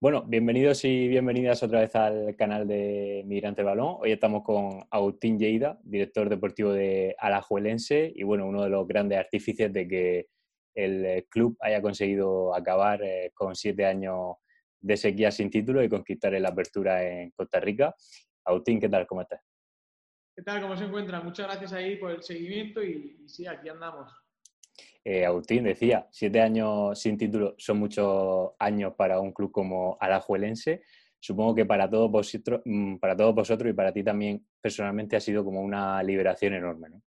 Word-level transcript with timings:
Bueno, 0.00 0.22
bienvenidos 0.22 0.84
y 0.84 1.08
bienvenidas 1.08 1.60
otra 1.64 1.80
vez 1.80 1.96
al 1.96 2.36
canal 2.36 2.68
de 2.68 3.24
Migrante 3.26 3.64
Balón. 3.64 3.96
Hoy 3.98 4.12
estamos 4.12 4.44
con 4.44 4.86
Agustín 4.92 5.40
Lleida, 5.40 5.76
director 5.82 6.28
deportivo 6.28 6.72
de 6.72 7.16
Alajuelense 7.18 8.12
y 8.14 8.22
bueno, 8.22 8.46
uno 8.46 8.62
de 8.62 8.70
los 8.70 8.86
grandes 8.86 9.18
artífices 9.18 9.72
de 9.72 9.88
que 9.88 10.28
el 10.76 11.26
club 11.28 11.56
haya 11.58 11.82
conseguido 11.82 12.54
acabar 12.54 13.02
eh, 13.02 13.32
con 13.34 13.56
siete 13.56 13.86
años 13.86 14.36
de 14.80 14.96
sequía 14.96 15.32
sin 15.32 15.50
título 15.50 15.82
y 15.82 15.88
conquistar 15.88 16.32
la 16.34 16.50
apertura 16.50 17.02
en 17.02 17.32
Costa 17.32 17.58
Rica. 17.58 17.92
Agustín, 18.44 18.78
¿qué 18.78 18.88
tal? 18.88 19.04
¿Cómo 19.04 19.22
estás? 19.22 19.40
¿Qué 20.36 20.44
tal? 20.44 20.62
¿Cómo 20.62 20.76
se 20.76 20.84
encuentra? 20.84 21.20
Muchas 21.22 21.48
gracias 21.48 21.72
ahí 21.72 21.96
por 21.96 22.12
el 22.12 22.22
seguimiento 22.22 22.84
y 22.84 23.24
sí, 23.26 23.48
aquí 23.48 23.68
andamos. 23.68 24.12
Eh, 25.10 25.24
Agustín 25.24 25.64
decía, 25.64 26.06
siete 26.10 26.38
años 26.38 27.00
sin 27.00 27.16
título 27.16 27.54
son 27.56 27.78
muchos 27.78 28.50
años 28.58 28.92
para 28.94 29.18
un 29.18 29.32
club 29.32 29.50
como 29.50 29.96
Alajuelense. 29.98 30.82
Supongo 31.18 31.54
que 31.54 31.64
para 31.64 31.88
todos 31.88 32.10
vosotros, 32.10 32.60
mm, 32.62 32.96
para 32.96 33.16
todos 33.16 33.34
vosotros 33.34 33.70
y 33.70 33.72
para 33.72 33.90
ti 33.90 34.04
también 34.04 34.46
personalmente 34.60 35.16
ha 35.16 35.20
sido 35.20 35.42
como 35.42 35.62
una 35.62 36.02
liberación 36.02 36.52
enorme, 36.52 36.90
¿no? 36.90 37.02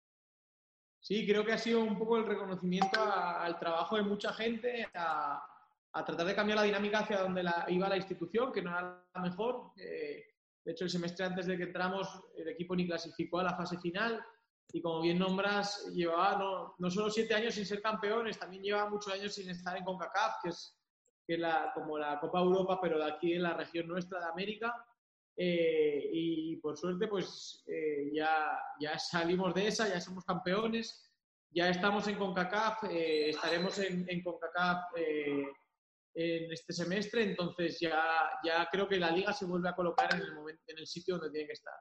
Sí, 0.99 1.25
creo 1.25 1.43
que 1.43 1.53
ha 1.53 1.57
sido 1.57 1.79
un 1.79 1.97
poco 1.97 2.17
el 2.17 2.27
reconocimiento 2.27 2.99
al 3.01 3.57
trabajo 3.57 3.95
de 3.95 4.03
mucha 4.03 4.31
gente, 4.31 4.85
a, 4.93 5.43
tratar 6.05 6.27
de 6.27 6.35
cambiar 6.35 6.59
la 6.59 6.65
dinámica 6.65 6.99
hacia 6.99 7.21
donde 7.23 7.43
iba 7.69 7.89
la 7.89 7.97
institución, 7.97 8.53
que 8.53 8.61
no 8.61 8.69
era 8.69 9.03
la 9.15 9.21
mejor. 9.21 9.71
Eh, 9.75 10.23
de 10.63 10.71
hecho, 10.71 10.83
el 10.83 10.91
semestre 10.91 11.25
antes 11.25 11.47
de 11.47 11.57
que 11.57 11.63
entramos, 11.63 12.07
el 12.37 12.49
equipo 12.49 12.75
ni 12.75 12.85
clasificó 12.85 13.39
a 13.39 13.45
la 13.45 13.57
fase 13.57 13.79
final 13.79 14.23
y 14.73 14.81
como 14.81 15.01
bien 15.01 15.19
nombras, 15.19 15.85
llevaba 15.93 16.75
no, 16.77 16.91
solo 16.91 17.09
siete 17.09 17.33
años 17.33 17.55
sin 17.55 17.65
ser 17.65 17.81
campeones, 17.81 18.37
también 18.37 18.63
lleva 18.63 18.89
muchos 18.89 19.13
años 19.13 19.33
sin 19.33 19.49
estar 19.49 19.77
en 19.77 19.85
CONCACAF, 19.85 20.35
que 20.43 20.49
es, 20.49 20.75
la, 21.39 21.71
como 21.73 21.97
la 21.97 22.19
Copa 22.19 22.39
Europa, 22.39 22.79
pero 22.81 22.97
de 22.97 23.11
aquí 23.11 23.33
en 23.33 23.43
la 23.43 23.53
región 23.53 23.87
nuestra 23.87 24.19
de 24.19 24.27
América. 24.27 24.73
Eh, 25.39 26.09
y 26.11 26.55
por 26.57 26.77
suerte, 26.77 27.07
pues 27.07 27.63
eh, 27.67 28.09
ya, 28.13 28.59
ya 28.79 28.97
salimos 28.97 29.53
de 29.53 29.67
esa, 29.67 29.87
ya 29.87 30.01
somos 30.01 30.25
campeones, 30.25 31.13
ya 31.51 31.69
estamos 31.69 32.07
en 32.07 32.17
CONCACAF, 32.17 32.85
eh, 32.85 33.29
estaremos 33.29 33.77
en, 33.79 34.05
en 34.09 34.23
CONCACAF 34.23 34.83
en 36.19 36.51
este 36.51 36.73
semestre, 36.73 37.23
entonces 37.23 37.79
ya, 37.79 38.03
ya 38.43 38.67
creo 38.71 38.87
que 38.87 38.97
la 38.97 39.11
liga 39.11 39.31
se 39.31 39.45
vuelve 39.45 39.69
a 39.69 39.75
colocar 39.75 40.13
en 40.15 40.21
el, 40.21 40.33
momento, 40.33 40.63
en 40.65 40.79
el 40.79 40.87
sitio 40.87 41.15
donde 41.15 41.31
tiene 41.31 41.47
que 41.47 41.53
estar. 41.53 41.75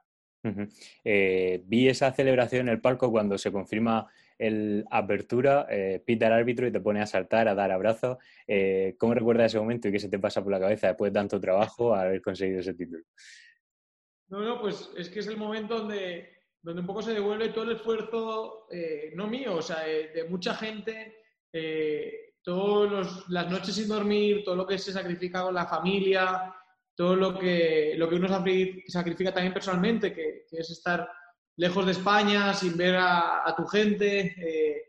Eh, 1.03 1.61
vi 1.65 1.89
esa 1.89 2.11
celebración 2.13 2.67
en 2.67 2.73
el 2.73 2.81
palco 2.81 3.11
cuando 3.11 3.37
se 3.37 3.51
confirma 3.51 4.07
el 4.37 4.85
apertura, 4.91 5.65
eh, 5.69 6.01
pita 6.05 6.27
el 6.27 6.33
árbitro 6.33 6.67
y 6.67 6.71
te 6.71 6.79
pone 6.79 7.01
a 7.01 7.07
saltar, 7.07 7.47
a 7.47 7.55
dar 7.55 7.71
abrazos. 7.71 8.17
Eh, 8.47 8.95
¿Cómo 8.97 9.13
recuerdas 9.13 9.47
ese 9.47 9.59
momento 9.59 9.87
y 9.87 9.91
qué 9.91 9.99
se 9.99 10.09
te 10.09 10.19
pasa 10.19 10.43
por 10.43 10.51
la 10.51 10.59
cabeza 10.59 10.87
después 10.87 11.11
de 11.11 11.19
tanto 11.19 11.39
trabajo 11.39 11.95
haber 11.95 12.21
conseguido 12.21 12.59
ese 12.59 12.73
título? 12.73 13.03
No, 14.29 14.41
no, 14.41 14.61
pues 14.61 14.91
es 14.97 15.09
que 15.09 15.19
es 15.19 15.27
el 15.27 15.37
momento 15.37 15.79
donde, 15.79 16.41
donde 16.61 16.81
un 16.81 16.87
poco 16.87 17.01
se 17.01 17.13
devuelve 17.13 17.49
todo 17.49 17.63
el 17.63 17.77
esfuerzo, 17.77 18.67
eh, 18.71 19.11
no 19.15 19.27
mío, 19.27 19.55
o 19.55 19.61
sea, 19.61 19.83
de, 19.85 20.25
mucha 20.29 20.53
gente, 20.53 21.15
todas 22.43 23.27
las 23.29 23.49
noches 23.49 23.75
sin 23.75 23.87
dormir, 23.87 24.43
todo 24.43 24.55
lo 24.55 24.67
que 24.67 24.77
se 24.77 24.91
sacrifica 24.91 25.43
con 25.43 25.55
la 25.55 25.65
familia, 25.65 26.53
todo 26.97 27.15
lo 27.15 27.37
que, 27.37 27.93
lo 27.95 28.09
que 28.09 28.15
uno 28.15 28.27
sacrifica 28.87 29.31
también 29.31 29.53
personalmente, 29.53 30.11
que, 30.11 30.47
es 30.51 30.69
estar 30.71 31.07
lejos 31.55 31.85
de 31.85 31.91
España, 31.91 32.55
sin 32.55 32.75
ver 32.75 32.95
a, 32.97 33.53
tu 33.55 33.65
gente, 33.67 34.33
eh, 34.35 34.81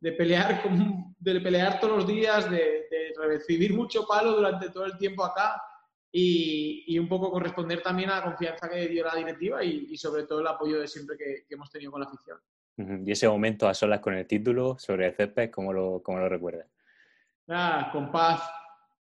de, 0.00 0.12
pelear 0.12 0.62
de 1.18 1.40
pelear 1.40 1.78
todos 1.78 1.98
los 1.98 2.06
días, 2.08 2.50
de, 2.50 2.82
recibir 3.16 3.72
mucho 3.72 4.06
palo 4.06 4.32
durante 4.32 4.68
todo 4.68 4.84
el 4.84 4.98
tiempo 4.98 5.24
acá 5.24 5.62
y, 6.12 6.98
un 6.98 7.08
poco 7.08 7.30
corresponder 7.30 7.80
también 7.80 8.10
a 8.10 8.16
la 8.16 8.24
confianza 8.24 8.68
que 8.68 8.88
dio 8.88 9.04
la 9.04 9.14
directiva 9.14 9.62
y, 9.62 9.96
sobre 9.96 10.24
todo 10.24 10.40
el 10.40 10.46
apoyo 10.48 10.80
de 10.80 10.88
siempre 10.88 11.16
que, 11.16 11.46
hemos 11.48 11.70
tenido 11.70 11.92
con 11.92 12.00
la 12.00 12.08
afición. 12.08 12.38
Y 13.06 13.12
ese 13.12 13.28
momento 13.28 13.68
a 13.68 13.74
solas 13.74 14.00
con 14.00 14.14
el 14.14 14.26
título 14.26 14.76
sobre 14.78 15.06
el 15.06 15.14
césped, 15.14 15.50
¿cómo 15.50 15.72
lo, 15.72 16.02
cómo 16.02 16.18
lo 16.18 16.28
recuerdas? 16.28 16.66
Ah, 17.48 17.90
con 17.92 18.10
paz, 18.10 18.42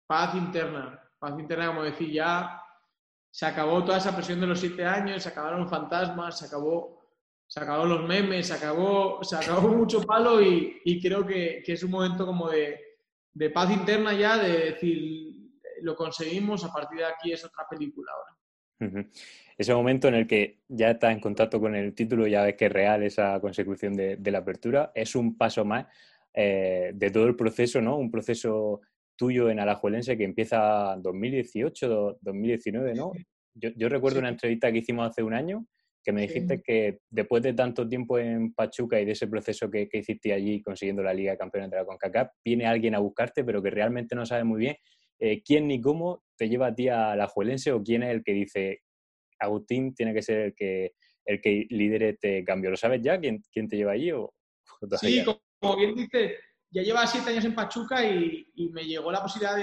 paz 0.05 0.35
interna 0.35 1.02
paz 1.23 1.39
interna, 1.39 1.67
como 1.67 1.83
decir, 1.83 2.11
ya 2.11 2.61
se 3.31 3.45
acabó 3.45 3.81
toda 3.85 3.97
esa 3.97 4.13
presión 4.13 4.41
de 4.41 4.47
los 4.47 4.59
siete 4.59 4.83
años, 4.83 5.23
se 5.23 5.29
acabaron 5.29 5.69
fantasmas, 5.69 6.37
se 6.37 6.47
acabó, 6.47 7.01
se 7.47 7.61
acabó 7.61 7.85
los 7.85 8.05
memes, 8.05 8.47
se 8.47 8.53
acabó, 8.53 9.23
se 9.23 9.37
acabó 9.37 9.69
mucho 9.77 10.01
palo 10.01 10.41
y, 10.41 10.99
creo 11.01 11.25
que, 11.25 11.63
es 11.65 11.81
un 11.83 11.91
momento 11.91 12.25
como 12.25 12.49
de, 12.49 12.77
paz 13.53 13.71
interna 13.71 14.11
ya, 14.13 14.37
de 14.37 14.71
decir, 14.71 15.33
lo 15.81 15.95
conseguimos, 15.95 16.65
a 16.65 16.73
partir 16.73 16.99
de 16.99 17.05
aquí 17.05 17.31
es 17.31 17.45
otra 17.45 17.65
película 17.69 18.11
ahora. 18.11 19.07
Ese 19.57 19.73
momento 19.73 20.09
en 20.09 20.15
el 20.15 20.27
que 20.27 20.59
ya 20.67 20.91
estás 20.91 21.13
en 21.13 21.21
contacto 21.21 21.61
con 21.61 21.73
el 21.73 21.95
título, 21.95 22.27
ya 22.27 22.43
ves 22.43 22.55
que 22.55 22.65
es 22.65 22.71
real 22.71 23.01
esa 23.01 23.39
consecución 23.39 23.93
de, 23.93 24.31
la 24.31 24.39
apertura, 24.39 24.91
es 24.93 25.15
un 25.15 25.37
paso 25.37 25.63
más 25.63 25.85
eh, 26.33 26.91
de 26.93 27.11
todo 27.11 27.27
el 27.27 27.35
proceso, 27.37 27.79
¿no? 27.79 27.95
Un 27.95 28.11
proceso 28.11 28.81
tuyo 29.15 29.49
en 29.49 29.59
Alajuelense 29.59 30.17
que 30.17 30.23
empieza 30.23 30.95
2018, 30.99 32.17
2019, 32.21 32.93
¿no? 32.95 33.11
Yo, 33.55 33.87
recuerdo 33.87 34.19
una 34.19 34.29
entrevista 34.29 34.71
que 34.71 34.79
hicimos 34.79 35.09
hace 35.09 35.21
un 35.21 35.33
año 35.33 35.65
que 36.03 36.11
me 36.11 36.21
dijiste 36.21 36.61
que 36.61 36.99
después 37.09 37.41
de 37.43 37.53
tanto 37.53 37.87
tiempo 37.87 38.19
en 38.19 38.53
Pachuca 38.53 38.99
y 38.99 39.05
de 39.05 39.13
ese 39.13 39.27
proceso 39.27 39.69
que, 39.69 39.87
hiciste 39.93 40.33
allí 40.33 40.61
consiguiendo 40.61 41.01
la 41.01 41.13
Liga 41.13 41.31
de 41.31 41.37
Campeones 41.37 41.71
de 41.71 41.77
la 41.77 41.85
CONCACAF, 41.85 42.29
viene 42.43 42.65
alguien 42.65 42.95
a 42.95 42.99
buscarte, 42.99 43.43
pero 43.43 43.61
que 43.63 43.69
realmente 43.69 44.15
no 44.15 44.25
sabe 44.25 44.43
muy 44.43 44.59
bien 44.59 44.75
eh, 45.19 45.41
quién 45.41 45.67
ni 45.67 45.79
cómo 45.79 46.23
te 46.35 46.49
lleva 46.49 46.67
a 46.67 46.75
ti 46.75 46.89
a 46.89 47.11
Alajuelense 47.11 47.71
o 47.71 47.81
quién 47.81 48.03
es 48.03 48.09
el 48.09 48.23
que 48.23 48.33
dice 48.33 48.81
Agustín 49.39 49.93
tiene 49.93 50.13
que 50.13 50.21
ser 50.21 50.39
el 50.39 50.55
que, 50.55 50.91
el 51.25 51.39
que 51.39 51.67
lidere 51.69 52.09
este 52.09 52.43
cambio. 52.43 52.71
¿Lo 52.71 52.77
sabes 52.77 53.01
ya? 53.01 53.19
¿Quién, 53.19 53.41
quién 53.51 53.67
te 53.67 53.77
lleva 53.77 53.93
allí? 53.93 54.11
O, 54.11 54.33
sí, 54.99 55.23
como 55.59 55.77
bien 55.77 55.95
dices, 55.95 56.33
ya 56.73 56.81
llevaba 56.81 57.07
siete 57.07 57.29
años 57.29 57.45
en 57.45 57.55
Pachuca 57.55 58.03
y, 58.03 58.47
me 58.71 58.83
llegó 58.83 59.11
la 59.11 59.21
posibilidad 59.21 59.55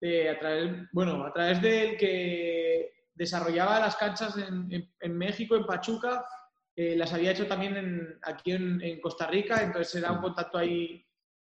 de, 0.00 0.30
a 0.30 0.38
través, 0.38 0.72
bueno, 0.92 1.24
a 1.24 1.40
del 1.54 1.96
que 1.96 2.90
desarrollaba 3.14 3.78
las 3.78 3.96
canchas 3.96 4.36
en, 4.38 5.18
México, 5.18 5.54
en 5.54 5.66
Pachuca, 5.66 6.24
eh, 6.74 6.96
las 6.96 7.12
había 7.12 7.32
hecho 7.32 7.46
también 7.46 8.18
aquí 8.22 8.52
en, 8.52 9.00
Costa 9.00 9.26
Rica, 9.26 9.62
entonces 9.62 9.94
era 9.96 10.12
un 10.12 10.22
contacto 10.22 10.58
ahí 10.58 11.06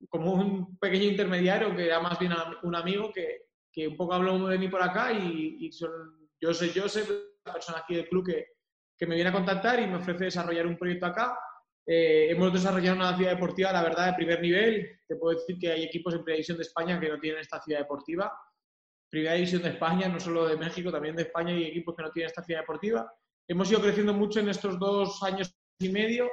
como 0.08 0.32
un 0.32 0.78
pequeño 0.78 1.04
intermediario 1.04 1.76
que 1.76 1.84
era 1.84 2.00
más 2.00 2.18
bien 2.18 2.32
un 2.62 2.74
amigo 2.74 3.12
que, 3.12 3.86
un 3.86 3.96
poco 3.96 4.14
habló 4.14 4.48
de 4.48 4.58
mí 4.58 4.68
por 4.68 4.82
acá 4.82 5.12
y, 5.12 5.70
son, 5.72 5.90
yo 6.40 6.54
soy 6.54 6.72
Joseph, 6.74 7.08
la 7.44 7.52
persona 7.52 7.78
aquí 7.78 7.96
del 7.96 8.08
club 8.08 8.26
que, 8.26 8.46
que 8.98 9.06
me 9.06 9.14
viene 9.14 9.30
a 9.30 9.34
contactar 9.34 9.80
y 9.80 9.86
me 9.86 9.96
ofrece 9.96 10.24
desarrollar 10.24 10.66
un 10.66 10.78
proyecto 10.78 11.06
acá 11.06 11.38
eh, 11.92 12.30
hemos 12.30 12.52
desarrollado 12.52 12.94
una 12.98 13.16
ciudad 13.16 13.32
deportiva, 13.32 13.72
la 13.72 13.82
verdad, 13.82 14.06
de 14.06 14.12
primer 14.12 14.40
nivel. 14.40 15.00
Te 15.08 15.16
puedo 15.16 15.36
decir 15.36 15.58
que 15.58 15.72
hay 15.72 15.82
equipos 15.82 16.14
en 16.14 16.22
Primera 16.22 16.36
División 16.36 16.56
de 16.56 16.62
España 16.62 17.00
que 17.00 17.08
no 17.08 17.18
tienen 17.18 17.40
esta 17.40 17.60
ciudad 17.60 17.80
deportiva. 17.80 18.32
Primera 19.08 19.34
División 19.34 19.62
de 19.62 19.70
España, 19.70 20.06
no 20.06 20.20
solo 20.20 20.46
de 20.46 20.56
México, 20.56 20.92
también 20.92 21.16
de 21.16 21.22
España 21.22 21.52
hay 21.52 21.64
equipos 21.64 21.96
que 21.96 22.02
no 22.04 22.12
tienen 22.12 22.28
esta 22.28 22.44
ciudad 22.44 22.60
deportiva. 22.60 23.12
Hemos 23.48 23.68
ido 23.72 23.80
creciendo 23.80 24.14
mucho 24.14 24.38
en 24.38 24.50
estos 24.50 24.78
dos 24.78 25.20
años 25.24 25.52
y 25.80 25.88
medio 25.88 26.30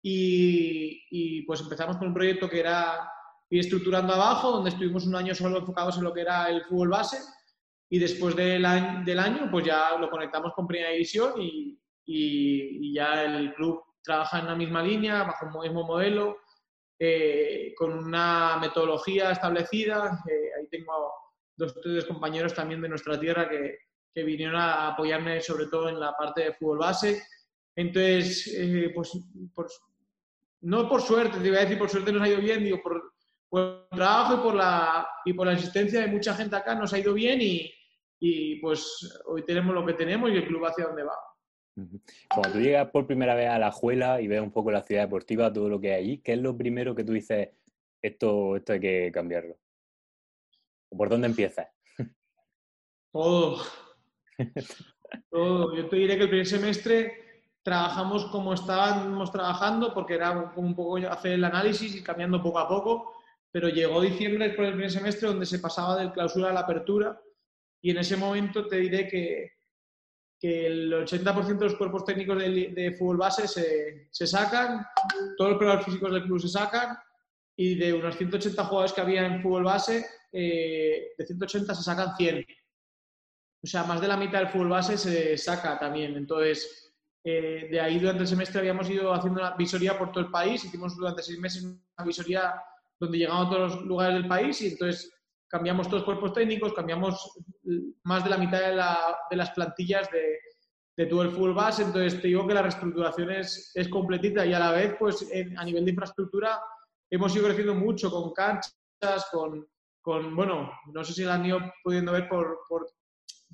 y, 0.00 1.42
pues 1.42 1.60
empezamos 1.60 1.96
con 1.96 2.06
un 2.06 2.14
proyecto 2.14 2.48
que 2.48 2.60
era 2.60 3.10
ir 3.50 3.58
estructurando 3.58 4.12
abajo, 4.12 4.52
donde 4.52 4.70
estuvimos 4.70 5.08
un 5.08 5.16
año 5.16 5.34
solo 5.34 5.58
enfocados 5.58 5.98
en 5.98 6.04
lo 6.04 6.14
que 6.14 6.20
era 6.20 6.48
el 6.48 6.62
fútbol 6.66 6.90
base 6.90 7.18
y 7.90 7.98
después 7.98 8.36
del 8.36 8.64
año, 8.64 9.04
del 9.04 9.18
año 9.18 9.48
pues 9.50 9.66
ya 9.66 9.98
lo 9.98 10.08
conectamos 10.08 10.52
con 10.54 10.68
Primera 10.68 10.92
División 10.92 11.32
y, 11.42 11.76
y 12.06 12.94
ya 12.94 13.24
el 13.24 13.52
club 13.54 13.89
trabaja 14.02 14.38
en 14.38 14.46
la 14.46 14.54
misma 14.54 14.82
línea, 14.82 15.24
bajo 15.24 15.46
un 15.46 15.60
mismo 15.60 15.84
modelo, 15.84 16.38
eh, 16.98 17.72
con 17.76 17.92
una 17.92 18.58
metodología 18.60 19.30
establecida. 19.30 20.22
Eh, 20.28 20.50
ahí 20.58 20.68
tengo 20.68 21.12
dos 21.56 21.76
o 21.76 21.80
tres 21.80 22.04
compañeros 22.04 22.54
también 22.54 22.80
de 22.80 22.88
nuestra 22.88 23.18
tierra 23.18 23.48
que, 23.48 23.78
que, 24.12 24.22
vinieron 24.22 24.56
a 24.56 24.88
apoyarme 24.88 25.40
sobre 25.40 25.66
todo 25.66 25.88
en 25.88 25.98
la 25.98 26.16
parte 26.16 26.44
de 26.44 26.54
fútbol 26.54 26.78
base. 26.78 27.22
Entonces, 27.76 28.52
eh, 28.54 28.92
pues, 28.94 29.18
no 30.62 30.88
por 30.88 31.00
suerte, 31.00 31.38
te 31.38 31.48
iba 31.48 31.58
a 31.58 31.62
decir 31.62 31.78
por 31.78 31.88
suerte 31.88 32.12
nos 32.12 32.22
ha 32.22 32.28
ido 32.28 32.40
bien, 32.40 32.64
digo, 32.64 32.82
por, 32.82 33.14
por 33.48 33.86
el 33.90 33.96
trabajo 33.96 34.34
y 34.34 34.38
por, 34.38 34.54
la, 34.54 35.08
y 35.24 35.32
por 35.32 35.46
la 35.46 35.54
existencia 35.54 36.00
de 36.00 36.08
mucha 36.08 36.34
gente 36.34 36.56
acá 36.56 36.74
nos 36.74 36.92
ha 36.92 36.98
ido 36.98 37.14
bien 37.14 37.40
y, 37.40 37.72
y 38.20 38.56
pues 38.56 39.22
hoy 39.26 39.44
tenemos 39.44 39.74
lo 39.74 39.86
que 39.86 39.94
tenemos 39.94 40.30
y 40.30 40.36
el 40.36 40.46
club 40.46 40.66
hacia 40.66 40.86
dónde 40.86 41.04
va. 41.04 41.16
Cuando 41.74 42.52
tú 42.52 42.60
llegas 42.60 42.90
por 42.90 43.06
primera 43.06 43.34
vez 43.34 43.48
a 43.48 43.58
la 43.58 43.70
Juela 43.70 44.20
y 44.20 44.28
ves 44.28 44.40
un 44.40 44.50
poco 44.50 44.70
la 44.70 44.82
ciudad 44.82 45.02
deportiva, 45.02 45.52
todo 45.52 45.68
lo 45.68 45.80
que 45.80 45.94
hay 45.94 46.02
allí, 46.02 46.18
¿qué 46.18 46.32
es 46.32 46.38
lo 46.38 46.56
primero 46.56 46.94
que 46.94 47.04
tú 47.04 47.12
dices, 47.12 47.50
esto, 48.02 48.56
esto 48.56 48.72
hay 48.72 48.80
que 48.80 49.10
cambiarlo? 49.12 49.56
¿Por 50.90 51.08
dónde 51.08 51.28
empiezas? 51.28 51.68
Todo. 53.12 53.62
Todo. 55.30 55.76
Yo 55.76 55.88
te 55.88 55.96
diré 55.96 56.16
que 56.16 56.24
el 56.24 56.28
primer 56.28 56.46
semestre 56.46 57.20
trabajamos 57.62 58.26
como 58.26 58.54
estábamos 58.54 59.30
trabajando, 59.30 59.92
porque 59.92 60.14
era 60.14 60.52
como 60.54 60.68
un 60.68 60.74
poco 60.74 60.96
hacer 60.96 61.32
el 61.32 61.44
análisis 61.44 61.94
y 61.94 62.02
cambiando 62.02 62.42
poco 62.42 62.58
a 62.58 62.68
poco, 62.68 63.12
pero 63.50 63.68
llegó 63.68 64.00
diciembre 64.00 64.46
después 64.46 64.66
del 64.66 64.74
primer 64.74 64.90
semestre 64.90 65.28
donde 65.28 65.46
se 65.46 65.58
pasaba 65.58 65.96
del 65.96 66.12
clausura 66.12 66.50
a 66.50 66.52
la 66.52 66.60
apertura 66.60 67.20
y 67.82 67.90
en 67.90 67.98
ese 67.98 68.16
momento 68.16 68.66
te 68.66 68.76
diré 68.76 69.08
que, 69.08 69.59
que 70.40 70.66
el 70.66 70.92
80% 70.92 71.58
de 71.58 71.64
los 71.66 71.76
cuerpos 71.76 72.04
técnicos 72.04 72.38
de, 72.38 72.96
fútbol 72.98 73.18
base 73.18 73.46
se, 73.46 74.08
se, 74.10 74.26
sacan, 74.26 74.86
todos 75.36 75.50
los 75.50 75.58
preparadores 75.58 75.84
físicos 75.84 76.12
del 76.12 76.22
club 76.24 76.40
se 76.40 76.48
sacan 76.48 76.96
y 77.54 77.74
de 77.74 77.92
unos 77.92 78.16
180 78.16 78.64
jugadores 78.64 78.94
que 78.94 79.02
había 79.02 79.26
en 79.26 79.42
fútbol 79.42 79.64
base, 79.64 80.06
eh, 80.32 81.12
de 81.18 81.26
180 81.26 81.74
se 81.74 81.82
sacan 81.82 82.16
100. 82.16 82.46
O 83.62 83.66
sea, 83.66 83.84
más 83.84 84.00
de 84.00 84.08
la 84.08 84.16
mitad 84.16 84.38
del 84.38 84.48
fútbol 84.48 84.70
base 84.70 84.96
se 84.96 85.36
saca 85.36 85.78
también. 85.78 86.16
Entonces, 86.16 86.90
eh, 87.22 87.68
de 87.70 87.78
ahí 87.78 87.98
durante 87.98 88.22
el 88.22 88.28
semestre 88.28 88.60
habíamos 88.60 88.88
ido 88.88 89.12
haciendo 89.12 89.40
una 89.40 89.54
visoría 89.56 89.98
por 89.98 90.10
todo 90.10 90.24
el 90.24 90.30
país. 90.30 90.64
Hicimos 90.64 90.96
durante 90.96 91.22
seis 91.22 91.38
meses 91.38 91.62
una 91.64 92.06
visoría 92.06 92.54
donde 92.98 93.18
llegamos 93.18 93.46
a 93.46 93.50
todos 93.50 93.74
los 93.74 93.84
lugares 93.84 94.14
del 94.14 94.28
país 94.28 94.62
y 94.62 94.68
entonces 94.68 95.12
cambiamos 95.50 95.88
todos 95.88 96.04
cuerpos 96.04 96.32
técnicos, 96.32 96.72
cambiamos 96.72 97.32
más 98.04 98.22
de 98.22 98.30
la 98.30 98.38
mitad 98.38 98.60
de, 98.60 99.36
las 99.36 99.50
plantillas 99.50 100.08
de, 100.10 101.06
todo 101.06 101.22
el 101.22 101.30
fútbol 101.30 101.54
base. 101.54 101.82
Entonces, 101.82 102.20
te 102.20 102.28
digo 102.28 102.46
que 102.46 102.54
la 102.54 102.62
reestructuración 102.62 103.30
es, 103.30 103.72
es 103.74 103.88
completita 103.88 104.46
y 104.46 104.54
a 104.54 104.58
la 104.58 104.70
vez, 104.70 104.94
pues 104.98 105.26
a 105.56 105.64
nivel 105.64 105.84
de 105.84 105.90
infraestructura, 105.90 106.62
hemos 107.10 107.34
ido 107.34 107.46
creciendo 107.46 107.74
mucho 107.74 108.10
con 108.10 108.32
canchas, 108.32 109.26
con, 109.32 109.66
con 110.00 110.36
bueno, 110.36 110.70
no 110.92 111.04
sé 111.04 111.14
si 111.14 111.24
la 111.24 111.34
han 111.34 111.46
ido 111.46 111.58
pudiendo 111.82 112.12
ver 112.12 112.28
por, 112.28 112.60
por, 112.68 112.86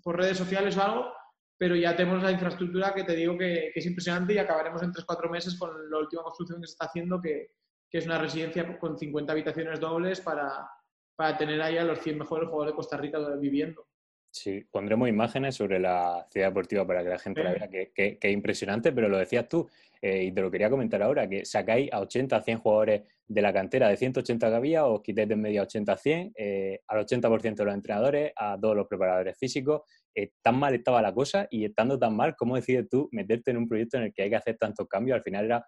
por, 0.03 0.17
redes 0.17 0.37
sociales 0.37 0.77
o 0.77 0.83
algo, 0.83 1.13
pero 1.57 1.77
ya 1.77 1.97
tenemos 1.97 2.23
la 2.23 2.33
infraestructura 2.33 2.93
que 2.93 3.05
te 3.05 3.15
digo 3.15 3.39
que, 3.39 3.71
es 3.75 3.87
impresionante 3.87 4.35
y 4.35 4.39
acabaremos 4.39 4.83
en 4.83 4.93
3-4 4.93 5.31
meses 5.31 5.57
con 5.57 5.89
la 5.89 5.99
última 5.99 6.25
construcción 6.25 6.61
que 6.61 6.67
se 6.67 6.73
está 6.73 6.87
haciendo, 6.87 7.21
que, 7.21 7.53
que, 7.89 7.99
es 7.99 8.07
una 8.07 8.19
residencia 8.19 8.79
con 8.79 8.99
50 8.99 9.33
habitaciones 9.33 9.81
dobles 9.81 10.21
para, 10.21 10.69
para 11.17 11.37
tener 11.37 11.61
ahí 11.63 11.79
a 11.79 11.85
los 11.85 12.01
100 12.01 12.19
mejores 12.19 12.49
jugadores 12.49 12.73
de 12.73 12.77
Costa 12.77 12.97
Rica 12.97 13.19
viviendo. 13.41 13.87
Sí, 14.31 14.63
pondremos 14.71 15.09
imágenes 15.09 15.55
sobre 15.55 15.81
la 15.81 16.27
ciudad 16.31 16.49
deportiva 16.49 16.87
para 16.87 17.03
que 17.03 17.09
la 17.09 17.19
gente 17.19 17.43
la 17.43 17.53
vea, 17.53 17.69
que, 17.71 18.19
es 18.21 18.33
impresionante, 18.33 18.93
pero 18.93 19.09
lo 19.09 19.17
decías 19.17 19.49
tú, 19.49 19.67
eh, 20.03 20.25
y 20.25 20.33
te 20.33 20.43
lo 20.43 20.51
quería 20.51 20.69
comentar 20.69 21.03
ahora, 21.03 21.27
que 21.27 21.47
sacáis 21.47 21.91
a 21.91 22.01
80, 22.01 22.43
100 22.43 22.59
jugadores 22.59 23.03
de 23.27 23.43
la 23.43 23.51
cantera 23.51 23.89
de 23.89 23.97
180 23.97 24.51
que 24.51 24.55
había, 24.55 24.85
os 24.85 25.01
quitéis 25.01 25.27
de 25.27 25.37
media 25.37 25.63
80 25.63 25.91
a 25.91 25.97
100, 25.97 26.33
eh, 26.37 26.81
al 26.87 27.07
80% 27.07 27.55
de 27.55 27.65
los 27.65 27.75
entrenadores, 27.75 28.33
a 28.37 28.59
todos 28.61 28.77
los 28.77 28.87
preparadores 28.87 29.39
físicos. 29.39 29.83
Eh, 30.15 30.33
tan 30.43 30.59
mal 30.59 30.75
estaba 30.75 31.01
la 31.01 31.15
cosa 31.15 31.49
y 31.51 31.65
estando 31.65 31.99
tan 31.99 32.15
mal, 32.15 32.37
¿cómo 32.37 32.57
decides 32.57 32.89
tú 32.91 33.09
meterte 33.13 33.53
en 33.53 33.57
un 33.57 33.67
proyecto 33.67 33.97
en 33.97 34.05
el 34.05 34.13
que 34.13 34.23
hay 34.23 34.31
que 34.31 34.37
hacer 34.37 34.59
tantos 34.59 34.87
cambios? 34.87 35.17
Al 35.17 35.23
final 35.23 35.47
era 35.47 35.67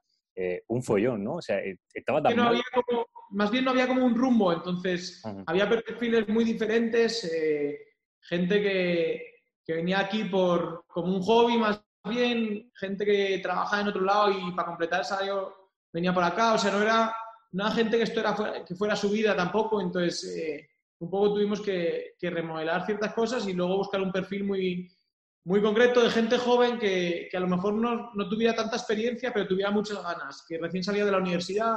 un 0.68 0.82
follón, 0.82 1.24
¿no? 1.24 1.34
O 1.34 1.42
sea, 1.42 1.60
estaba 1.92 2.22
tan 2.22 2.36
mal. 2.36 2.62
más 3.30 3.50
bien 3.50 3.64
no 3.64 3.72
había 3.72 3.88
como 3.88 4.04
un 4.04 4.14
rumbo, 4.14 4.52
entonces 4.52 5.22
había 5.46 5.68
perfiles 5.68 6.28
muy 6.28 6.44
diferentes 6.44 7.28
gente 8.28 8.62
que, 8.62 9.38
venía 9.66 10.00
aquí 10.00 10.24
por, 10.24 10.84
como 10.86 11.14
un 11.14 11.22
hobby 11.22 11.58
más 11.58 11.82
bien, 12.08 12.70
gente 12.74 13.04
que 13.04 13.38
trabajaba 13.42 13.82
en 13.82 13.88
otro 13.88 14.02
lado 14.02 14.30
y 14.30 14.52
para 14.52 14.68
completar 14.68 15.00
el 15.00 15.04
salario 15.04 15.54
venía 15.92 16.14
por 16.14 16.24
acá, 16.24 16.54
o 16.54 16.58
sea, 16.58 16.70
no 16.70 16.80
era 16.80 17.14
una 17.52 17.70
gente 17.70 17.98
que 17.98 18.04
esto 18.04 18.20
era 18.20 18.64
que 18.66 18.74
fuera 18.74 18.96
su 18.96 19.10
vida 19.10 19.36
tampoco, 19.36 19.80
entonces 19.80 20.24
eh, 20.36 20.70
un 21.00 21.10
poco 21.10 21.34
tuvimos 21.34 21.60
que, 21.60 22.14
remodelar 22.20 22.86
ciertas 22.86 23.12
cosas 23.12 23.46
y 23.46 23.52
luego 23.52 23.76
buscar 23.76 24.00
un 24.00 24.10
perfil 24.10 24.44
muy, 24.44 24.90
muy 25.48 25.62
concreto 25.62 26.02
de 26.02 26.10
gente 26.10 26.36
joven 26.36 26.78
que, 26.78 27.30
a 27.32 27.40
lo 27.40 27.48
mejor 27.48 27.72
no, 27.72 28.10
no, 28.14 28.28
tuviera 28.28 28.54
tanta 28.54 28.76
experiencia, 28.76 29.32
pero 29.32 29.48
tuviera 29.48 29.70
muchas 29.70 30.02
ganas, 30.02 30.44
que 30.46 30.58
recién 30.58 30.84
salía 30.84 31.06
de 31.06 31.10
la 31.10 31.16
universidad, 31.16 31.76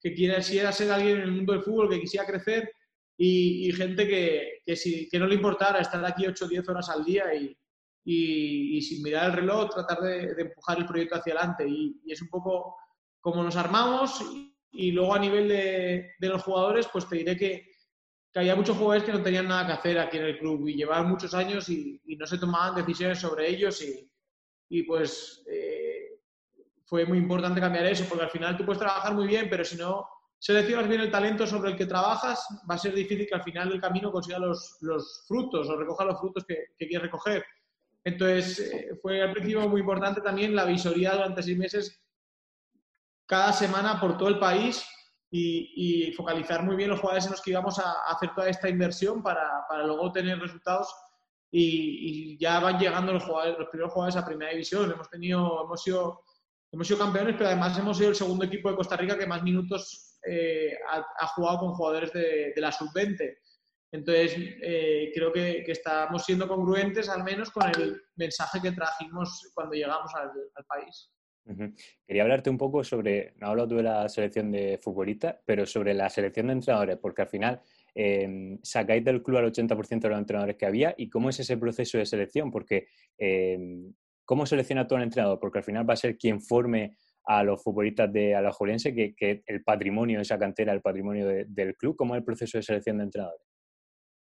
que 0.00 0.14
quisiera 0.14 0.70
ser 0.70 0.92
alguien 0.92 1.16
en 1.16 1.22
el 1.24 1.32
mundo 1.32 1.52
del 1.52 1.64
fútbol, 1.64 1.90
que 1.90 2.00
quisiera 2.00 2.24
crecer 2.24 2.70
y, 3.16 3.72
gente 3.72 4.06
que, 4.06 4.60
que, 4.64 4.76
si, 4.76 5.08
que, 5.08 5.18
no 5.18 5.26
le 5.26 5.34
importara 5.34 5.80
estar 5.80 6.04
aquí 6.04 6.28
8 6.28 6.44
o 6.44 6.48
10 6.48 6.68
horas 6.68 6.88
al 6.90 7.04
día 7.04 7.34
y, 7.34 7.58
y, 8.04 8.80
sin 8.82 9.02
mirar 9.02 9.30
el 9.30 9.36
reloj 9.36 9.70
tratar 9.70 9.98
de, 9.98 10.40
empujar 10.40 10.78
el 10.78 10.86
proyecto 10.86 11.16
hacia 11.16 11.34
adelante. 11.34 11.66
Y, 11.68 12.00
es 12.06 12.22
un 12.22 12.28
poco 12.28 12.76
como 13.20 13.42
nos 13.42 13.56
armamos 13.56 14.24
y, 14.70 14.92
luego 14.92 15.12
a 15.12 15.18
nivel 15.18 15.48
de, 15.48 16.12
de, 16.20 16.28
los 16.28 16.44
jugadores, 16.44 16.86
pues 16.92 17.08
te 17.08 17.16
diré 17.16 17.36
que, 17.36 17.77
que, 18.32 18.38
había 18.38 18.56
muchos 18.56 18.76
jugadores 18.76 19.04
que 19.04 19.12
no 19.12 19.22
tenían 19.22 19.48
nada 19.48 19.66
que 19.66 19.72
hacer 19.72 19.98
aquí 19.98 20.18
en 20.18 20.24
el 20.24 20.38
club 20.38 20.68
y 20.68 20.74
llevaban 20.74 21.08
muchos 21.08 21.34
años 21.34 21.68
y, 21.68 22.00
no 22.18 22.26
se 22.26 22.38
tomaban 22.38 22.74
decisiones 22.74 23.18
sobre 23.18 23.48
ellos 23.48 23.82
y, 24.68 24.82
pues 24.82 25.44
eh, 25.50 26.20
fue 26.84 27.04
muy 27.06 27.18
importante 27.18 27.60
cambiar 27.60 27.86
eso 27.86 28.04
porque 28.08 28.24
al 28.24 28.30
final 28.30 28.56
tú 28.56 28.64
puedes 28.64 28.80
trabajar 28.80 29.14
muy 29.14 29.26
bien, 29.26 29.48
pero 29.48 29.64
si 29.64 29.76
no 29.76 30.08
seleccionas 30.38 30.88
bien 30.88 31.00
el 31.00 31.10
talento 31.10 31.46
sobre 31.46 31.70
el 31.70 31.76
que 31.76 31.86
trabajas, 31.86 32.46
va 32.68 32.74
a 32.74 32.78
ser 32.78 32.94
difícil 32.94 33.26
que 33.26 33.34
al 33.34 33.42
final 33.42 33.68
del 33.68 33.80
camino 33.80 34.12
consiga 34.12 34.38
los, 34.38 34.78
los 34.80 35.24
frutos 35.26 35.68
o 35.68 35.76
recoja 35.76 36.04
los 36.04 36.18
frutos 36.20 36.44
que, 36.44 36.68
que 36.76 36.86
quieres 36.86 37.02
recoger. 37.02 37.44
Entonces, 38.04 38.60
eh, 38.60 38.98
fue 39.02 39.20
al 39.20 39.32
principio 39.32 39.68
muy 39.68 39.80
importante 39.80 40.20
también 40.20 40.54
la 40.54 40.64
visoría 40.64 41.12
durante 41.12 41.42
seis 41.42 41.58
meses, 41.58 42.02
cada 43.26 43.52
semana 43.52 44.00
por 44.00 44.16
todo 44.16 44.28
el 44.28 44.38
país 44.38 44.84
y, 45.30 46.08
y 46.08 46.12
focalizar 46.12 46.62
muy 46.62 46.76
bien 46.76 46.90
los 46.90 47.00
jugadores 47.00 47.26
en 47.26 47.32
los 47.32 47.42
que 47.42 47.50
íbamos 47.50 47.78
a, 47.78 47.92
hacer 48.06 48.34
toda 48.34 48.48
esta 48.48 48.68
inversión 48.68 49.22
para, 49.22 49.64
para 49.68 49.84
luego 49.86 50.12
tener 50.12 50.38
resultados. 50.38 50.94
Y, 51.50 52.34
y, 52.34 52.38
ya 52.38 52.60
van 52.60 52.78
llegando 52.78 53.12
los, 53.12 53.24
jugadores, 53.24 53.58
los 53.58 53.68
primeros 53.68 53.92
jugadores 53.92 54.16
a 54.16 54.26
primera 54.26 54.50
división. 54.50 54.90
Hemos 54.90 55.08
tenido, 55.08 55.64
hemos 55.64 55.82
sido, 55.82 56.24
hemos 56.72 56.86
sido 56.86 56.98
campeones, 56.98 57.36
pero 57.36 57.48
además 57.48 57.78
hemos 57.78 57.96
sido 57.96 58.10
el 58.10 58.16
segundo 58.16 58.44
equipo 58.44 58.70
de 58.70 58.76
Costa 58.76 58.96
Rica 58.96 59.18
que 59.18 59.26
más 59.26 59.42
minutos 59.42 60.08
eh, 60.26 60.76
ha, 60.88 61.26
jugado 61.28 61.60
con 61.60 61.74
jugadores 61.74 62.12
de, 62.12 62.52
la 62.56 62.72
sub-20. 62.72 63.38
Entonces, 63.92 64.34
eh, 64.62 65.10
creo 65.14 65.32
que, 65.32 65.64
estamos 65.66 66.24
siendo 66.24 66.46
congruentes 66.46 67.08
al 67.08 67.24
menos 67.24 67.50
con 67.50 67.68
el 67.68 68.02
mensaje 68.16 68.60
que 68.60 68.72
trajimos 68.72 69.50
cuando 69.54 69.74
llegamos 69.74 70.14
al, 70.14 70.30
país. 70.66 71.10
Quería 72.06 72.22
hablarte 72.22 72.50
un 72.50 72.58
poco 72.58 72.84
sobre, 72.84 73.34
no 73.36 73.48
hablo 73.48 73.66
tú 73.66 73.76
de 73.76 73.82
la 73.82 74.08
selección 74.08 74.50
de 74.50 74.78
futbolistas, 74.82 75.36
pero 75.44 75.64
sobre 75.66 75.94
la 75.94 76.10
selección 76.10 76.48
de 76.48 76.54
entrenadores, 76.54 76.98
porque 76.98 77.22
al 77.22 77.28
final 77.28 77.60
em, 77.94 78.58
sacáis 78.62 79.04
del 79.04 79.22
club 79.22 79.38
al 79.38 79.52
80% 79.52 80.00
de 80.00 80.08
los 80.08 80.18
entrenadores 80.18 80.56
que 80.56 80.66
había 80.66 80.94
y 80.96 81.08
cómo 81.08 81.30
es 81.30 81.40
ese 81.40 81.56
proceso 81.56 81.98
de 81.98 82.06
selección, 82.06 82.50
porque 82.50 82.88
em, 83.16 83.92
¿cómo 84.24 84.44
selecciona 84.46 84.86
todo 84.86 84.98
el 84.98 85.04
entrenador? 85.04 85.38
Porque 85.40 85.58
al 85.58 85.64
final 85.64 85.88
va 85.88 85.94
a 85.94 85.96
ser 85.96 86.18
quien 86.18 86.40
forme 86.40 86.96
a 87.24 87.42
los 87.42 87.62
futbolistas 87.62 88.12
de 88.12 88.34
Alajuelense, 88.34 88.94
que, 88.94 89.14
que 89.14 89.42
el 89.46 89.62
patrimonio 89.62 90.18
de 90.18 90.22
esa 90.22 90.38
cantera, 90.38 90.72
el 90.72 90.80
patrimonio 90.80 91.26
del 91.46 91.76
club, 91.76 91.96
¿cómo 91.96 92.14
es 92.14 92.18
el 92.20 92.24
proceso 92.24 92.58
de 92.58 92.62
selección 92.62 92.98
de 92.98 93.04
entrenadores? 93.04 93.46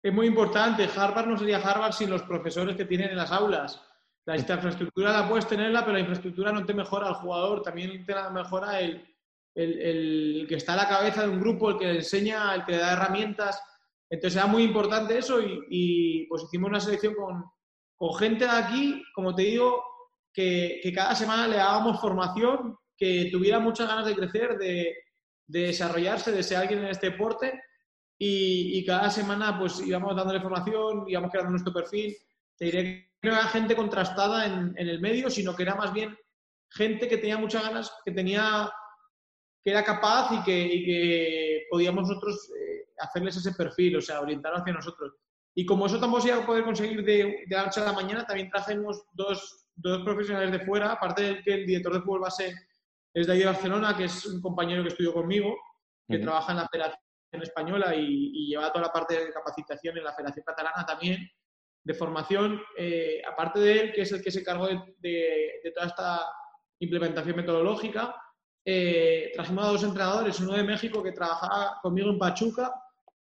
Es 0.04 0.14
muy 0.14 0.28
importante. 0.28 0.88
Harvard 0.94 1.28
no 1.28 1.38
sería 1.38 1.58
Harvard 1.58 1.94
sin 1.94 2.10
los 2.10 2.24
profesores 2.24 2.76
que 2.76 2.84
tienen 2.84 3.10
en 3.10 3.18
las 3.18 3.32
aulas. 3.32 3.82
La 4.26 4.38
infraestructura 4.38 5.12
la 5.12 5.28
puedes 5.28 5.48
tenerla, 5.48 5.82
pero 5.82 5.94
la 5.94 6.00
infraestructura 6.00 6.52
no 6.52 6.66
te 6.66 6.74
mejora 6.74 7.08
al 7.08 7.16
jugador, 7.16 7.62
también 7.62 8.06
te 8.06 8.16
mejora 8.32 8.80
el, 8.80 9.06
el, 9.54 10.46
que 10.48 10.56
está 10.56 10.74
a 10.74 10.78
la 10.78 10.88
cabeza 10.88 11.24
de 11.24 11.30
un 11.30 11.42
grupo, 11.42 11.72
el 11.72 11.78
que 11.78 11.86
le 11.86 11.96
enseña, 11.98 12.56
el 12.56 12.64
que 12.64 12.74
le 12.74 12.78
da 12.78 12.94
herramientas. 12.94 13.62
Entonces 14.10 14.38
era 14.38 14.48
muy 14.48 14.64
importante 14.64 15.18
eso 15.18 15.42
y, 15.42 15.60
y 15.70 16.26
pues 16.28 16.44
hicimos 16.44 16.70
una 16.70 16.80
selección 16.80 17.16
con, 17.16 17.44
con, 17.96 18.14
gente 18.16 18.46
de 18.46 18.52
aquí, 18.52 19.04
como 19.14 19.36
te 19.36 19.44
digo, 19.44 19.84
que, 20.32 20.80
que, 20.82 20.94
cada 20.94 21.16
semana 21.16 21.48
le 21.48 21.58
dábamos 21.58 22.00
formación 22.00 22.78
que 22.98 23.30
tuviera 23.32 23.60
muchas 23.60 23.88
ganas 23.88 24.06
de 24.06 24.16
crecer, 24.16 24.58
de, 24.58 24.96
desarrollarse, 25.48 26.32
de 26.32 26.42
ser 26.42 26.58
alguien 26.58 26.80
en 26.80 26.88
este 26.88 27.12
deporte 27.12 27.62
y, 28.18 28.86
cada 28.86 29.10
semana 29.10 29.60
pues 29.60 29.82
íbamos 29.86 30.16
dándole 30.16 30.40
formación, 30.40 31.06
íbamos 31.08 31.32
creando 31.32 31.52
nuestro 31.52 31.74
perfil. 31.74 32.16
Te 32.64 32.72
diré 32.72 33.12
que 33.22 33.28
no 33.28 33.36
era 33.36 33.44
gente 33.48 33.76
contrastada 33.76 34.46
en, 34.46 34.74
el 34.78 35.02
medio, 35.02 35.30
sino 35.30 35.54
que 35.54 35.64
era 35.64 35.76
más 35.76 35.92
bien 35.92 36.18
gente 36.72 37.10
que 37.10 37.18
tenía 37.18 37.38
muchas 37.38 37.62
ganas, 37.62 37.94
que 38.06 38.12
tenía 38.12 38.72
que 39.62 39.72
era 39.72 39.84
capaz 39.84 40.30
y 40.32 40.44
que, 40.44 41.66
podíamos 41.70 42.08
nosotros 42.08 42.50
eh, 42.58 42.86
hacerles 43.00 43.36
ese 43.36 43.52
perfil, 43.52 43.98
o 43.98 44.02
sea, 44.02 44.22
orientarlo 44.22 44.60
hacia 44.60 44.72
nosotros. 44.72 45.14
Y 45.54 45.66
como 45.66 45.88
eso 45.88 46.00
tampoco 46.00 46.22
se 46.22 46.30
iba 46.30 46.38
a 46.38 46.46
poder 46.46 46.64
conseguir 46.64 47.04
de, 47.04 47.44
de 47.48 47.56
la 47.56 47.66
noche 47.66 47.82
a 47.82 47.86
la 47.86 47.92
mañana, 47.92 48.26
también 48.26 48.50
trajimos 48.50 49.04
dos, 49.12 49.68
dos 49.76 50.04
profesionales 50.06 50.52
de 50.54 50.66
fuera, 50.66 50.94
aparte 50.94 51.24
del 51.24 51.44
que 51.44 51.54
el 51.54 51.66
director 51.66 51.94
de 51.94 52.00
fútbol 52.00 52.22
base 52.22 52.56
es 53.14 53.28
de 53.28 53.34
ahí 53.34 53.40
de 53.40 53.46
Barcelona, 53.46 53.98
que 53.98 54.06
es 54.06 54.26
un 54.26 54.42
compañero 54.42 54.84
que 54.84 54.90
estudió 54.90 55.14
conmigo, 55.14 55.54
que 56.08 56.20
trabaja 56.20 56.54
en 56.54 56.60
la 56.60 56.70
federación 56.70 57.02
española 57.42 57.94
y, 57.94 58.48
lleva 58.48 58.72
toda 58.72 58.88
la 58.88 58.94
parte 58.94 59.20
de 59.20 59.34
capacitación 59.34 59.98
en 59.98 60.06
la 60.06 60.14
Federación 60.14 60.46
Catalana 60.46 60.86
también, 60.86 61.30
de 61.84 61.94
formación. 61.94 62.62
Eh, 62.78 63.22
aparte 63.28 63.60
de 63.60 63.80
él, 63.80 63.94
que 63.94 64.02
es 64.02 64.12
el 64.12 64.24
que 64.24 64.32
se 64.32 64.40
encargó 64.40 64.68
de, 64.68 65.72
toda 65.74 65.88
esta 65.88 66.22
implementación 66.80 67.36
metodológica, 67.36 68.16
eh, 68.66 69.32
trajimos 69.34 69.66
a 69.66 69.70
dos 69.70 69.84
entrenadores, 69.84 70.40
uno 70.40 70.54
de 70.54 70.64
México 70.64 71.04
que 71.04 71.12
trabajaba 71.12 71.80
conmigo 71.82 72.10
en 72.10 72.18
Pachuca 72.18 72.74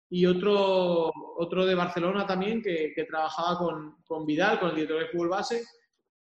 y 0.09 0.25
otro, 0.25 1.11
otro 1.37 1.65
de 1.65 1.75
Barcelona 1.75 2.25
también 2.25 2.61
que, 2.61 2.93
trabajaba 3.09 3.57
con, 3.57 3.97
con, 4.05 4.25
Vidal, 4.25 4.59
con 4.59 4.69
el 4.69 4.75
director 4.75 4.99
de 4.99 5.07
fútbol 5.07 5.29
base. 5.29 5.63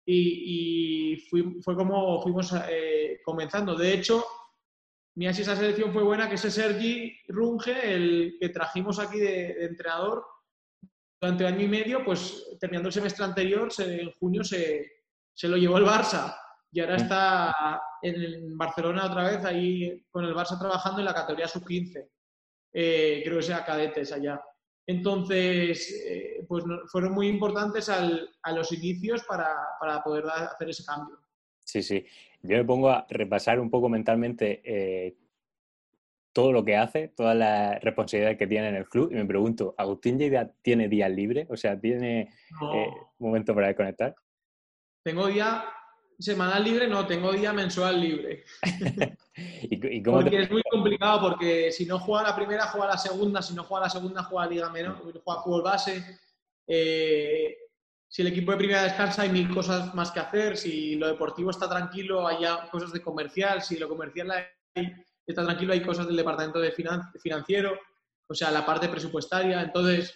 Y, 0.06 1.16
fue 1.62 1.74
como 1.76 2.20
fuimos 2.22 2.52
eh, 2.68 3.20
comenzando. 3.24 3.74
De 3.74 3.94
hecho, 3.94 4.24
mira 5.14 5.32
si 5.32 5.42
esa 5.42 5.56
selección 5.56 5.92
fue 5.92 6.02
buena, 6.02 6.28
que 6.28 6.34
ese 6.34 6.50
Sergi 6.50 7.16
Runge, 7.28 7.94
el 7.94 8.36
que 8.40 8.48
trajimos 8.50 8.98
aquí 8.98 9.18
de, 9.18 9.64
entrenador 9.64 10.24
durante 11.24 11.46
año 11.46 11.64
y 11.64 11.68
medio, 11.68 12.04
pues 12.04 12.46
terminando 12.60 12.88
el 12.88 12.92
semestre 12.92 13.24
anterior, 13.24 13.68
en 13.78 14.10
junio 14.12 14.44
se, 14.44 14.92
se, 15.32 15.48
lo 15.48 15.56
llevó 15.56 15.78
el 15.78 15.86
Barça 15.86 16.36
y 16.70 16.80
ahora 16.80 16.96
está 16.96 17.82
en 18.02 18.56
Barcelona 18.58 19.06
otra 19.06 19.24
vez 19.24 19.44
ahí 19.44 20.04
con 20.10 20.24
el 20.24 20.34
Barça 20.34 20.58
trabajando 20.58 20.98
en 20.98 21.06
la 21.06 21.14
categoría 21.14 21.48
sub-15. 21.48 22.08
Eh, 22.72 23.22
creo 23.24 23.38
que 23.38 23.42
sea 23.42 23.64
cadetes 23.64 24.12
allá. 24.12 24.40
Entonces, 24.86 26.04
eh, 26.06 26.44
pues 26.46 26.64
fueron 26.90 27.12
muy 27.12 27.28
importantes 27.28 27.88
a 27.88 28.52
los 28.52 28.72
inicios 28.72 29.24
para, 29.24 29.54
para 29.80 30.02
poder 30.02 30.24
hacer 30.26 30.68
ese 30.68 30.84
cambio. 30.84 31.18
Sí, 31.64 31.82
sí. 31.82 32.04
Yo 32.42 32.58
me 32.58 32.64
pongo 32.64 32.90
a 32.90 33.06
repasar 33.08 33.58
un 33.58 33.70
poco 33.70 33.88
mentalmente 33.88 34.60
eh, 34.64 35.16
todo 36.34 36.52
lo 36.52 36.64
que 36.64 36.76
hace, 36.76 37.08
toda 37.08 37.32
la 37.34 37.78
responsabilidad 37.78 38.36
que 38.36 38.48
tiene 38.48 38.68
en 38.68 38.74
el 38.74 38.88
club 38.88 39.10
y 39.12 39.14
me 39.14 39.24
pregunto, 39.24 39.74
¿Agustín 39.78 40.18
ya 40.18 40.50
tiene 40.62 40.88
días 40.88 41.10
libres? 41.10 41.46
O 41.48 41.56
sea, 41.56 41.80
¿tiene 41.80 42.22
eh, 42.74 42.90
momento 43.18 43.54
para 43.54 43.68
desconectar? 43.68 44.16
Tengo 45.04 45.28
día 45.28 45.64
semanal 46.18 46.64
libre, 46.64 46.88
no, 46.88 47.06
tengo 47.06 47.32
día 47.32 47.52
mensual 47.52 48.00
libre. 48.00 48.44
¿Y, 49.36 50.02
cómo 50.02 50.20
porque 50.20 50.42
es 50.42 50.50
muy 50.50 50.62
complicado, 50.68 51.20
porque 51.20 51.70
si 51.70 51.86
no 51.86 52.00
juega 52.00 52.24
la 52.24 52.36
primera, 52.36 52.66
juega 52.66 52.88
la 52.88 52.98
segunda, 52.98 53.40
si 53.40 53.54
no 53.54 53.62
juega 53.62 53.84
la 53.84 53.90
segunda, 53.90 54.24
juega 54.24 54.48
Liga 54.48 54.70
Menor, 54.70 54.96
juega 54.96 55.42
fútbol 55.42 55.62
base. 55.62 56.02
Eh, 56.66 57.56
si 58.08 58.22
el 58.22 58.28
equipo 58.28 58.50
de 58.52 58.58
primera 58.58 58.82
descansa 58.82 59.22
hay 59.22 59.30
mil 59.30 59.52
cosas 59.54 59.94
más 59.94 60.10
que 60.10 60.20
hacer, 60.20 60.56
si 60.56 60.96
lo 60.96 61.06
deportivo 61.06 61.50
está 61.50 61.68
tranquilo 61.68 62.26
hay 62.26 62.38
cosas 62.72 62.92
de 62.92 63.02
comercial, 63.02 63.62
si 63.62 63.76
lo 63.76 63.88
comercial 63.88 64.32
está 65.26 65.44
tranquilo 65.44 65.72
hay 65.72 65.82
cosas 65.82 66.06
del 66.06 66.16
departamento 66.16 66.60
de 66.60 66.72
financiero, 66.72 67.78
o 68.26 68.34
sea, 68.34 68.50
la 68.50 68.64
parte 68.64 68.88
presupuestaria. 68.88 69.62
Entonces, 69.62 70.14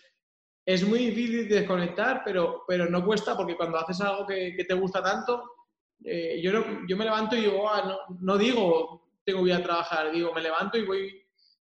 es 0.64 0.86
muy 0.86 0.98
difícil 0.98 1.48
desconectar, 1.48 2.22
pero, 2.24 2.64
pero 2.66 2.88
no 2.90 3.04
cuesta 3.04 3.36
porque 3.36 3.56
cuando 3.56 3.78
haces 3.78 4.00
algo 4.00 4.26
que, 4.26 4.64
te 4.66 4.74
gusta 4.74 5.02
tanto, 5.02 5.50
eh, 6.04 6.40
yo, 6.42 6.52
yo 6.86 6.96
me 6.96 7.04
levanto 7.04 7.36
y 7.36 7.42
digo, 7.42 7.68
ah, 7.70 7.84
no, 7.86 8.16
no, 8.20 8.38
digo 8.38 9.04
tengo 9.24 9.44
que 9.44 9.50
ir 9.50 9.56
a 9.56 9.62
trabajar, 9.62 10.10
digo, 10.10 10.32
me 10.32 10.40
levanto 10.40 10.78
y 10.78 10.86
voy, 10.86 11.22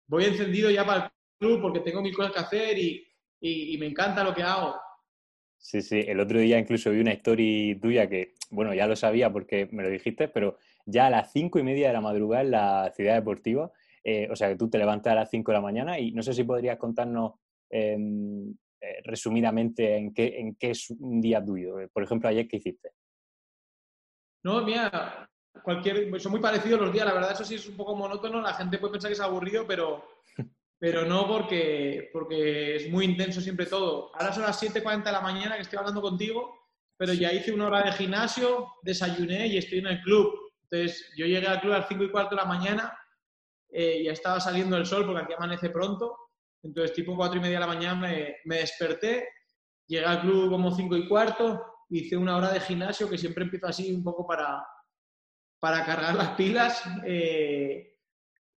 voy 0.07 0.25
encendido 0.25 0.69
ya 0.69 0.85
para 0.85 1.05
el 1.05 1.11
club 1.37 1.61
porque 1.61 1.81
tengo 1.81 2.01
mil 2.01 2.15
cosas 2.15 2.31
que 2.31 2.39
hacer 2.39 2.77
y, 2.77 3.05
y 3.41 3.77
me 3.77 3.87
encanta 3.87 4.23
lo 4.23 4.33
que 4.33 4.43
hago. 4.43 4.75
Sí, 5.57 5.81
sí, 5.81 6.05
el 6.07 6.21
otro 6.21 6.39
día 6.39 6.57
incluso 6.57 6.89
vi 6.89 7.01
una 7.01 7.13
historia 7.13 7.77
tuya 7.81 8.09
que, 8.09 8.33
bueno, 8.49 8.73
ya 8.73 8.87
lo 8.87 8.95
sabía 8.95 9.31
porque 9.31 9.67
me 9.71 9.83
lo 9.83 9.89
dijiste, 9.89 10.27
pero 10.27 10.57
ya 10.85 11.07
a 11.07 11.09
las 11.09 11.31
cinco 11.31 11.59
y 11.59 11.63
media 11.63 11.87
de 11.87 11.93
la 11.93 12.01
madrugada 12.01 12.43
en 12.43 12.51
la 12.51 12.91
ciudad 12.95 13.15
deportiva, 13.15 13.71
eh, 14.03 14.27
o 14.31 14.35
sea 14.35 14.49
que 14.49 14.55
tú 14.55 14.69
te 14.69 14.77
levantas 14.77 15.11
a 15.11 15.15
las 15.15 15.29
cinco 15.29 15.51
de 15.51 15.57
la 15.57 15.61
mañana 15.61 15.99
y 15.99 16.11
no 16.11 16.23
sé 16.23 16.33
si 16.33 16.43
podrías 16.43 16.77
contarnos 16.77 17.33
em, 17.69 18.49
eh, 18.81 19.01
resumidamente 19.03 19.97
en 19.97 20.13
qué, 20.13 20.39
en 20.39 20.55
qué 20.55 20.71
es 20.71 20.89
un 20.91 21.21
día 21.21 21.43
tuyo. 21.43 21.75
Por 21.91 22.03
ejemplo, 22.03 22.29
ayer, 22.29 22.47
¿qué 22.47 22.57
hiciste? 22.57 22.91
No, 24.43 24.63
mira, 24.63 25.29
cualquier, 25.63 26.19
son 26.19 26.31
muy 26.31 26.41
parecidos 26.41 26.79
los 26.79 26.93
días, 26.93 27.05
la 27.05 27.13
verdad, 27.13 27.33
eso 27.33 27.43
sí 27.43 27.55
es 27.55 27.67
un 27.67 27.75
poco 27.75 27.95
monótono, 27.95 28.41
la 28.41 28.53
gente 28.53 28.77
puede 28.77 28.93
pensar 28.93 29.09
que 29.09 29.13
es 29.15 29.19
aburrido, 29.19 29.65
pero 29.67 30.05
pero 30.79 31.05
no 31.05 31.27
porque, 31.27 32.09
porque 32.13 32.77
es 32.77 32.89
muy 32.89 33.05
intenso 33.05 33.41
siempre 33.41 33.65
todo. 33.65 34.15
Ahora 34.15 34.33
son 34.33 34.43
las 34.43 34.61
7.40 34.63 35.03
de 35.03 35.11
la 35.11 35.21
mañana 35.21 35.55
que 35.55 35.63
estoy 35.63 35.77
hablando 35.77 36.01
contigo, 36.01 36.57
pero 36.99 37.13
ya 37.13 37.31
hice 37.31 37.53
una 37.53 37.67
hora 37.67 37.83
de 37.83 37.93
gimnasio, 37.93 38.67
desayuné 38.83 39.47
y 39.47 39.57
estoy 39.57 39.79
en 39.79 39.87
el 39.87 40.01
club. 40.01 40.37
Entonces, 40.63 41.11
yo 41.17 41.25
llegué 41.25 41.47
al 41.47 41.61
club 41.61 41.73
a 41.73 41.79
las 41.79 41.87
5 41.87 42.03
y 42.03 42.11
cuarto 42.11 42.35
de 42.35 42.41
la 42.41 42.47
mañana, 42.47 42.93
eh, 43.71 44.03
ya 44.03 44.11
estaba 44.11 44.39
saliendo 44.39 44.75
el 44.75 44.85
sol 44.85 45.05
porque 45.05 45.23
aquí 45.23 45.33
amanece 45.33 45.69
pronto. 45.69 46.15
Entonces, 46.61 46.93
tipo 46.93 47.15
4 47.15 47.37
y 47.37 47.41
media 47.41 47.55
de 47.55 47.65
la 47.65 47.73
mañana 47.73 47.95
me, 47.95 48.35
me 48.43 48.57
desperté, 48.57 49.29
llegué 49.87 50.05
al 50.05 50.19
club 50.19 50.51
como 50.51 50.75
5 50.75 50.97
y 50.97 51.07
cuarto, 51.07 51.63
hice 51.89 52.17
una 52.17 52.35
hora 52.35 52.51
de 52.51 52.59
gimnasio 52.59 53.09
que 53.09 53.17
siempre 53.17 53.45
empiezo 53.45 53.67
así 53.67 53.93
un 53.93 54.03
poco 54.03 54.27
para, 54.27 54.61
para 55.59 55.85
cargar 55.85 56.15
las 56.15 56.31
pilas. 56.31 56.83
Eh, 57.07 57.89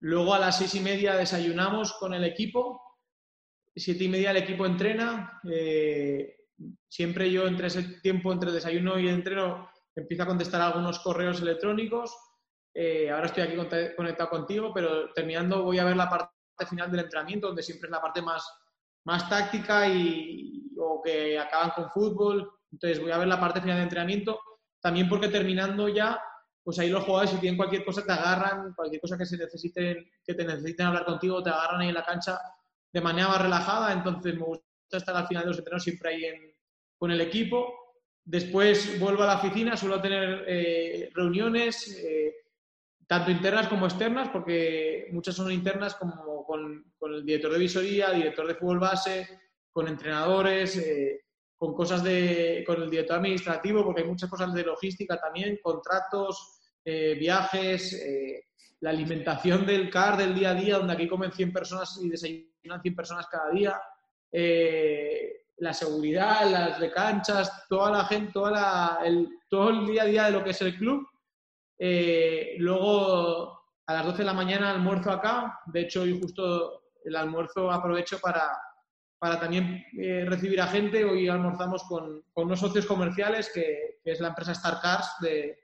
Luego 0.05 0.35
a 0.35 0.41
las 0.41 0.59
seis 0.59 0.75
y 0.75 0.81
media 0.81 1.15
desayunamos 1.15 1.93
con 1.93 2.13
el 2.13 2.25
equipo. 2.25 2.81
Siete 3.75 4.05
y 4.05 4.09
media 4.09 4.33
el 4.33 4.39
equipo 4.39 4.67
entrena. 4.67 5.41
Eh, 5.49 6.42
siempre 6.89 7.31
yo 7.31 7.47
entre 7.47 7.69
ese 7.69 7.83
tiempo 8.01 8.33
entre 8.33 8.53
desayuno 8.53 8.99
y 8.99 9.09
entreno 9.09 9.69
empiezo 9.95 10.23
a 10.23 10.27
contestar 10.27 10.61
algunos 10.61 11.01
correos 11.01 11.41
electrónicos. 11.41 12.17
Eh, 12.75 13.11
ahora 13.11 13.27
estoy 13.27 13.43
aquí 13.43 13.57
conectado 13.97 14.31
contigo, 14.31 14.73
pero 14.73 15.13
terminando 15.13 15.63
voy 15.63 15.79
a 15.79 15.85
ver 15.85 15.97
la 15.97 16.09
parte 16.09 16.31
final 16.69 16.91
del 16.91 17.01
entrenamiento, 17.01 17.49
donde 17.49 17.63
siempre 17.63 17.89
es 17.89 17.93
la 17.93 18.01
parte 18.01 18.23
más, 18.23 18.47
más 19.05 19.29
táctica 19.29 19.89
y, 19.89 20.71
o 20.79 21.03
que 21.03 21.39
acaban 21.39 21.71
con 21.71 21.91
fútbol. 21.91 22.51
Entonces 22.71 23.01
voy 23.01 23.11
a 23.11 23.19
ver 23.19 23.29
la 23.29 23.41
parte 23.41 23.61
final 23.61 23.77
del 23.77 23.85
entrenamiento. 23.85 24.41
También 24.81 25.09
porque 25.09 25.29
terminando 25.29 25.89
ya 25.89 26.21
pues 26.65 26.79
ahí 26.79 26.91
los 26.91 27.05
jugadores 27.05 27.31
si 27.31 27.39
tienen 27.39 27.57
cualquier 27.57 27.85
cosa 27.85 28.05
te 28.05 28.13
agarran, 28.13 28.73
cualquier 28.75 29.01
cosa 29.01 29.19
que 29.19 29.27
se 29.27 29.37
necesiten, 29.37 30.09
que 30.25 30.35
te 30.35 30.45
necesiten 30.45 30.87
hablar 30.87 31.05
contigo, 31.05 31.43
te 31.43 31.51
agarran 31.51 31.81
ahí 31.81 31.89
en 31.89 31.95
la 31.95 32.05
cancha 32.05 32.39
de 32.93 33.01
manera 33.01 33.29
más 33.29 33.43
relajada, 33.43 33.93
entonces 33.93 34.35
me 34.35 34.45
gusta 34.45 34.72
estar 34.99 35.17
al 35.17 35.27
final 35.27 35.45
de 35.45 35.49
los 35.49 35.59
entrenos 35.59 35.83
siempre 35.83 36.11
ahí 36.11 36.25
con 36.99 37.11
el 37.11 37.21
equipo. 37.21 37.83
Después 38.25 39.01
vuelvo 39.01 39.25
a 39.25 39.27
la 39.27 39.37
oficina, 39.39 39.77
suelo 39.77 40.01
tener 40.01 40.45
eh, 40.47 41.11
reuniones, 41.13 41.99
eh, 41.99 42.33
tanto 43.07 43.33
internas 43.33 43.67
como 43.67 43.87
externas, 43.87 44.29
porque 44.29 45.09
muchas 45.11 45.35
son 45.35 45.51
internas 45.51 45.97
como 45.97 46.45
con, 46.47 46.93
el 47.03 47.27
director 47.27 47.53
de 47.53 47.59
visoría, 47.59 48.13
director 48.13 48.47
de 48.47 48.55
fútbol 48.55 48.79
base, 48.79 49.29
con 49.73 49.89
entrenadores, 49.89 50.77
eh, 50.77 51.25
con 51.57 51.75
cosas 51.75 52.05
de, 52.05 52.63
con 52.65 52.81
el 52.81 52.91
director 52.91 53.19
administrativo, 53.19 53.85
porque 53.85 54.03
hay 54.03 54.09
muchas 54.09 54.31
cosas 54.31 54.55
de 54.55 54.63
logística 54.63 55.19
también, 55.19 55.59
contratos, 55.63 56.61
viajes, 56.85 58.01
la 58.81 58.91
alimentación 58.91 59.65
del 59.65 59.89
CAR 59.89 60.17
del 60.17 60.35
día 60.35 60.51
a 60.51 60.55
día, 60.55 60.79
donde 60.79 60.93
aquí 60.93 61.07
comen 61.07 61.33
100 61.33 61.53
personas 61.53 61.99
y 62.03 62.09
desayunan 62.09 62.83
100 62.83 62.97
personas 62.97 63.27
cada 63.29 63.51
día, 63.51 63.81
eh, 64.33 65.45
la 65.59 65.73
seguridad, 65.73 66.51
las 66.51 66.81
de 66.81 66.91
canchas, 66.91 67.67
toda 67.69 67.91
la 67.91 68.05
gente, 68.07 68.33
toda 68.33 68.99
el, 69.05 69.29
todo 69.49 69.71
el 69.71 69.87
día 69.87 70.03
a 70.03 70.07
día 70.07 70.25
de 70.25 70.33
lo 70.33 70.43
que 70.43 70.51
es 70.51 70.63
el 70.63 70.77
club. 70.77 71.07
luego, 72.59 73.61
a 73.87 73.95
las 73.95 74.07
12 74.07 74.19
de 74.19 74.25
la 74.25 74.35
mañana 74.35 74.71
almuerzo 74.71 75.11
acá, 75.11 75.61
de 75.67 75.83
hecho 75.83 76.03
hoy 76.03 76.19
justo 76.21 76.83
el 77.05 77.17
almuerzo 77.17 77.71
aprovecho 77.71 78.19
para 78.21 78.57
para 79.23 79.39
también 79.39 79.87
eh, 79.97 80.25
recibir 80.27 80.61
a 80.61 80.67
gente. 80.67 81.05
Hoy 81.05 81.29
almorzamos 81.29 81.85
con, 81.85 82.25
con 82.33 82.47
unos 82.47 82.59
socios 82.59 82.87
comerciales, 82.87 83.53
que, 83.55 84.01
es 84.03 84.19
la 84.19 84.31
empresa 84.31 84.51
Star 84.51 84.81
Cars 84.81 85.15
de, 85.21 85.61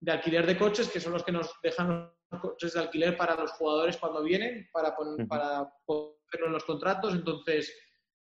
de, 0.00 0.12
alquiler 0.12 0.46
de 0.46 0.56
coches, 0.56 0.88
que 0.88 0.98
son 0.98 1.12
los 1.12 1.22
que 1.22 1.30
nos 1.30 1.52
dejan 1.62 2.10
los 2.30 2.40
coches 2.40 2.72
de 2.72 2.80
alquiler 2.80 3.14
para 3.14 3.34
los 3.34 3.52
jugadores 3.52 3.98
cuando 3.98 4.22
vienen, 4.22 4.70
para, 4.72 4.96
para 5.28 5.70
ponerlo 5.84 6.46
en 6.46 6.52
los 6.52 6.64
contratos. 6.64 7.12
Entonces, 7.12 7.70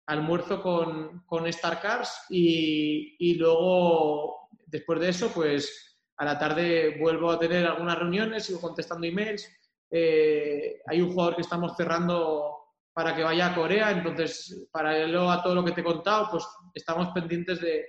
almuerzo 0.07 0.61
con, 0.61 1.23
con 1.25 1.45
Star 1.47 1.79
Cars 1.81 2.25
y, 2.29 3.15
y, 3.19 3.35
luego, 3.35 4.49
después 4.65 4.99
de 4.99 5.09
eso, 5.09 5.29
pues 5.33 5.87
a 6.17 6.25
la 6.25 6.39
tarde 6.39 6.97
vuelvo 6.99 7.31
a 7.31 7.39
tener 7.39 7.65
algunas 7.65 7.99
reuniones, 7.99 8.45
sigo 8.45 8.59
contestando 8.59 9.05
emails. 9.05 9.47
Eh, 9.91 10.81
hay 10.85 11.01
un 11.01 11.11
jugador 11.11 11.35
que 11.35 11.41
estamos 11.43 11.75
cerrando 11.77 12.57
para 12.93 13.15
que 13.15 13.23
vaya 13.23 13.47
a 13.47 13.55
Corea. 13.55 13.91
Entonces, 13.91 14.67
paralelo 14.71 15.29
a 15.29 15.43
todo 15.43 15.53
lo 15.53 15.63
que 15.63 15.71
te 15.71 15.81
he 15.81 15.83
contado, 15.83 16.29
pues 16.31 16.47
estamos 16.73 17.09
pendientes 17.09 17.61
de, 17.61 17.85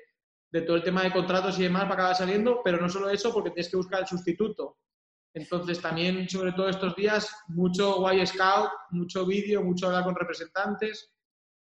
todo 0.66 0.76
el 0.76 0.82
tema 0.82 1.02
de 1.02 1.12
contratos 1.12 1.58
y 1.58 1.62
demás 1.62 1.84
para 1.84 1.94
acabar 1.94 2.16
saliendo, 2.16 2.60
pero 2.62 2.78
no 2.78 2.88
solo 2.88 3.08
eso, 3.08 3.32
porque 3.32 3.50
tienes 3.50 3.70
que 3.70 3.76
buscar 3.76 4.00
el 4.00 4.06
sustituto. 4.06 4.76
Entonces, 5.32 5.80
también, 5.80 6.28
sobre 6.28 6.52
todo 6.52 6.68
estos 6.68 6.94
días, 6.96 7.30
mucho 7.48 8.04
Y 8.12 8.26
Scout, 8.26 8.70
mucho 8.90 9.24
vídeo, 9.24 9.62
mucho 9.62 9.86
hablar 9.86 10.04
con 10.04 10.14
representantes. 10.14 11.10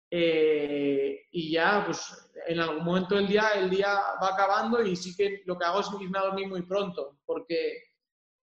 Eh, 0.10 1.28
y 1.32 1.52
ya, 1.52 1.84
pues, 1.86 2.32
en 2.48 2.60
algún 2.60 2.84
momento 2.84 3.16
del 3.16 3.28
día, 3.28 3.50
el 3.56 3.70
día 3.70 3.96
va 4.22 4.30
acabando 4.34 4.82
y 4.82 4.96
sí 4.96 5.16
que 5.16 5.42
lo 5.46 5.58
que 5.58 5.66
hago 5.66 5.80
es 5.80 5.88
irme 6.00 6.20
a 6.20 6.26
dormir 6.26 6.48
muy 6.48 6.62
pronto, 6.62 7.20
porque 7.26 7.84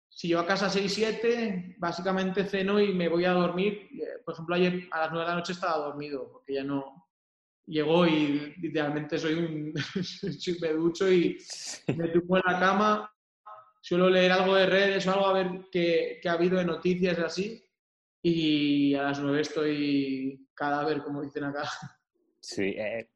si 0.09 0.29
yo 0.29 0.41
a 0.41 0.47
casa 0.47 0.69
6, 0.69 0.93
7, 0.93 1.77
básicamente 1.79 2.45
ceno 2.45 2.79
y 2.81 2.93
me 2.93 3.09
voy 3.09 3.25
a 3.25 3.33
dormir. 3.33 3.89
Por 4.25 4.35
ejemplo, 4.35 4.55
ayer 4.55 4.89
a 4.91 5.01
las 5.01 5.11
9 5.11 5.25
de 5.25 5.31
la 5.31 5.37
noche 5.37 5.53
estaba 5.53 5.87
dormido, 5.87 6.31
porque 6.31 6.55
ya 6.55 6.65
no 6.65 7.09
llegó 7.67 8.07
y 8.07 8.55
literalmente 8.61 9.19
soy 9.19 9.35
un 9.35 9.73
me 10.61 10.69
ducho 10.73 11.11
y 11.11 11.39
me 11.97 12.09
tumbo 12.09 12.37
en 12.37 12.43
la 12.45 12.61
cama. 12.61 13.13
Suelo 13.81 14.11
leer 14.11 14.33
algo 14.33 14.55
de 14.55 14.67
redes 14.67 15.07
o 15.07 15.13
algo 15.13 15.27
a 15.27 15.33
ver 15.33 15.69
qué, 15.73 16.21
qué 16.23 16.29
ha 16.29 16.33
habido 16.33 16.59
de 16.59 16.65
noticias 16.65 17.19
y 17.19 17.23
así. 17.23 17.65
Y 18.23 18.95
a 18.95 19.03
las 19.03 19.21
9 19.21 19.41
estoy 19.41 20.47
cadáver, 20.55 21.03
como 21.03 21.23
dicen 21.23 21.45
acá. 21.45 21.65
Sí, 22.41 22.75
eh, 22.77 23.09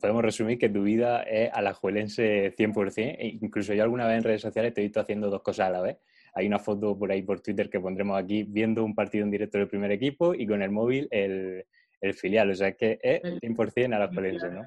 podemos 0.00 0.22
resumir 0.22 0.58
que 0.58 0.68
tu 0.68 0.82
vida 0.82 1.22
es 1.22 1.50
alajuelense 1.52 2.54
100%. 2.56 3.16
E 3.18 3.38
incluso 3.40 3.72
yo 3.74 3.82
alguna 3.82 4.06
vez 4.06 4.18
en 4.18 4.24
redes 4.24 4.42
sociales 4.42 4.74
te 4.74 4.80
he 4.80 4.84
visto 4.84 5.00
haciendo 5.00 5.30
dos 5.30 5.42
cosas 5.42 5.68
a 5.68 5.70
la 5.70 5.80
vez. 5.80 5.98
Hay 6.34 6.46
una 6.46 6.58
foto 6.58 6.98
por 6.98 7.10
ahí 7.12 7.22
por 7.22 7.40
Twitter 7.40 7.70
que 7.70 7.80
pondremos 7.80 8.18
aquí 8.18 8.42
viendo 8.42 8.84
un 8.84 8.94
partido 8.94 9.24
en 9.24 9.30
directo 9.30 9.58
del 9.58 9.68
primer 9.68 9.90
equipo 9.92 10.34
y 10.34 10.46
con 10.46 10.62
el 10.62 10.70
móvil 10.70 11.08
el, 11.10 11.64
el 12.00 12.14
filial. 12.14 12.50
O 12.50 12.54
sea, 12.54 12.68
es 12.68 12.76
que 12.76 12.98
es 13.02 13.22
100% 13.22 13.94
alajuelense, 13.94 14.50
¿no? 14.50 14.62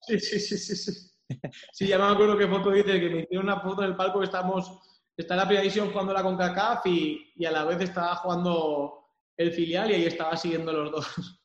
Sí, 0.00 0.18
sí, 0.18 0.38
sí, 0.38 0.56
sí. 0.56 0.76
Sí, 0.76 1.10
sí 1.72 1.86
ya 1.86 1.98
me 1.98 2.04
acuerdo 2.04 2.38
qué 2.38 2.46
foto 2.46 2.70
dice, 2.70 3.00
que 3.00 3.10
me 3.10 3.20
hicieron 3.20 3.46
una 3.46 3.60
foto 3.60 3.82
en 3.82 3.90
el 3.90 3.96
palco 3.96 4.20
que 4.20 4.24
estamos, 4.24 4.80
está 5.16 5.34
en 5.34 5.38
la 5.38 5.44
primera 5.44 5.62
división 5.62 5.90
jugando 5.90 6.12
la 6.14 6.22
CONCACAF 6.22 6.86
y, 6.86 7.32
y 7.36 7.44
a 7.44 7.50
la 7.50 7.64
vez 7.64 7.80
estaba 7.80 8.16
jugando 8.16 8.97
el 9.38 9.52
filial 9.52 9.90
y 9.90 9.94
ahí 9.94 10.04
estaba 10.04 10.36
siguiendo 10.36 10.72
los 10.72 10.90
dos. 10.90 11.40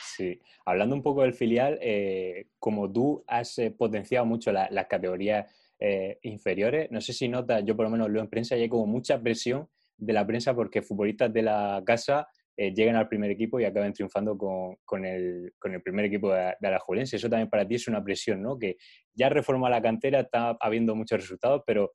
Sí, 0.00 0.40
hablando 0.64 0.94
un 0.94 1.02
poco 1.02 1.22
del 1.22 1.34
filial, 1.34 1.78
eh, 1.80 2.48
como 2.58 2.92
tú 2.92 3.24
has 3.26 3.58
eh, 3.58 3.70
potenciado 3.70 4.26
mucho 4.26 4.52
las 4.52 4.86
categorías 4.86 5.52
eh, 5.80 6.18
inferiores, 6.22 6.90
no 6.90 7.00
sé 7.00 7.12
si 7.12 7.28
notas, 7.28 7.64
yo 7.64 7.74
por 7.74 7.86
lo 7.86 7.90
menos 7.90 8.10
lo 8.10 8.20
en 8.20 8.28
prensa, 8.28 8.56
y 8.56 8.62
hay 8.62 8.68
como 8.68 8.86
mucha 8.86 9.20
presión 9.20 9.68
de 9.96 10.12
la 10.12 10.26
prensa 10.26 10.54
porque 10.54 10.82
futbolistas 10.82 11.32
de 11.32 11.42
la 11.42 11.82
casa 11.84 12.28
lleguen 12.56 12.96
al 12.96 13.06
primer 13.06 13.30
equipo 13.30 13.60
y 13.60 13.64
acaben 13.64 13.92
triunfando 13.92 14.36
con, 14.36 15.04
el, 15.04 15.52
primer 15.84 16.06
equipo 16.06 16.32
de, 16.32 16.56
de 16.58 16.68
Alajuelense. 16.68 17.14
Eso 17.14 17.30
también 17.30 17.48
para 17.48 17.66
ti 17.66 17.76
es 17.76 17.86
una 17.86 18.02
presión, 18.02 18.42
¿no? 18.42 18.58
Que 18.58 18.76
ya 19.14 19.28
reforma 19.28 19.70
la 19.70 19.80
cantera, 19.80 20.20
está 20.20 20.56
habiendo 20.60 20.96
muchos 20.96 21.20
resultados, 21.20 21.62
pero 21.64 21.92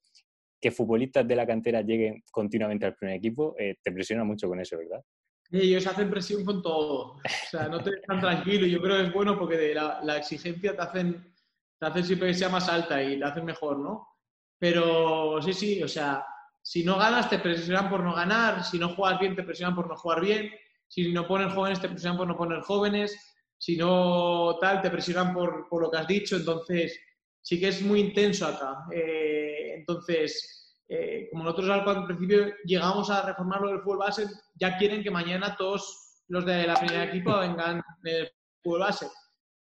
que 0.61 0.71
futbolistas 0.71 1.27
de 1.27 1.35
la 1.35 1.45
cantera 1.45 1.81
lleguen 1.81 2.23
continuamente 2.31 2.85
al 2.85 2.95
primer 2.95 3.17
equipo, 3.17 3.53
te 3.57 3.91
presiona 3.91 4.23
mucho 4.23 4.47
con 4.47 4.61
eso, 4.61 4.77
¿verdad? 4.77 5.03
Ellos 5.61 5.85
hacen 5.85 6.09
presión 6.09 6.43
con 6.43 6.61
todo. 6.61 7.15
O 7.15 7.21
sea, 7.49 7.67
no 7.67 7.81
te 7.81 7.91
dejan 7.91 8.19
tranquilo. 8.19 8.65
Yo 8.65 8.81
creo 8.81 8.97
que 8.97 9.03
es 9.03 9.13
bueno 9.13 9.37
porque 9.37 9.57
de 9.57 9.75
la, 9.75 9.99
la, 10.03 10.17
exigencia 10.17 10.75
te 10.75 10.81
hacen, 10.81 11.33
te 11.79 11.85
hacen 11.85 12.03
siempre 12.03 12.29
que 12.29 12.33
sea 12.33 12.49
más 12.49 12.67
alta 12.69 13.01
y 13.03 13.19
te 13.19 13.25
hacen 13.25 13.45
mejor, 13.45 13.77
¿no? 13.77 14.07
Pero 14.57 15.41
sí, 15.41 15.53
sí, 15.53 15.83
o 15.83 15.87
sea, 15.87 16.25
si 16.61 16.83
no 16.83 16.97
ganas 16.97 17.29
te 17.29 17.39
presionan 17.39 17.89
por 17.89 18.01
no 18.01 18.15
ganar, 18.15 18.63
si 18.63 18.79
no 18.79 18.95
juegas 18.95 19.19
bien 19.19 19.35
te 19.35 19.43
presionan 19.43 19.75
por 19.75 19.87
no 19.87 19.95
jugar 19.95 20.21
bien, 20.21 20.49
si 20.87 21.11
no 21.11 21.27
ponen 21.27 21.49
jóvenes 21.49 21.81
te 21.81 21.89
presionan 21.89 22.17
por 22.17 22.27
no 22.27 22.37
poner 22.37 22.61
jóvenes, 22.61 23.15
si 23.57 23.77
no 23.77 24.57
tal 24.59 24.81
te 24.81 24.89
presionan 24.89 25.33
por, 25.33 25.67
por 25.69 25.81
lo 25.81 25.91
que 25.91 25.97
has 25.97 26.07
dicho. 26.07 26.35
Entonces, 26.35 26.99
sí 27.41 27.59
que 27.59 27.67
es 27.67 27.81
muy 27.81 27.99
intenso 27.99 28.47
acá. 28.47 28.85
Eh, 28.91 29.75
entonces, 29.75 30.62
eh, 30.89 31.27
como 31.31 31.43
nosotros 31.43 31.69
al 31.69 32.05
principio 32.05 32.53
llegamos 32.65 33.09
a 33.09 33.25
reformarlo 33.25 33.69
del 33.69 33.81
fútbol 33.81 33.99
base, 33.99 34.27
ya 34.55 34.77
quieren 34.77 35.03
que 35.03 35.11
mañana 35.11 35.55
todos 35.57 36.21
los 36.27 36.45
de 36.45 36.67
la 36.67 36.75
primera 36.75 37.05
equipo 37.05 37.37
vengan 37.39 37.81
del 38.01 38.29
fútbol 38.61 38.81
base. 38.81 39.07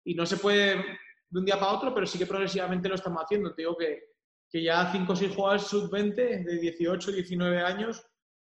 Y 0.03 0.13
no 0.13 0.25
se 0.25 0.38
puede 0.38 0.75
de 0.75 1.39
un 1.39 1.45
día 1.45 1.60
para 1.60 1.74
otro, 1.74 1.93
pero 1.93 2.05
sí 2.05 2.17
que 2.17 2.25
progresivamente 2.25 2.89
lo 2.89 2.95
estamos 2.95 3.24
haciendo. 3.24 3.53
Te 3.53 3.63
digo 3.63 3.75
que, 3.77 4.03
que 4.50 4.63
ya 4.63 4.91
5 4.91 5.12
o 5.12 5.15
6 5.15 5.36
jugadores 5.36 5.63
sub-20 5.63 6.43
de 6.45 6.60
18, 6.60 7.12
19 7.12 7.60
años 7.60 8.05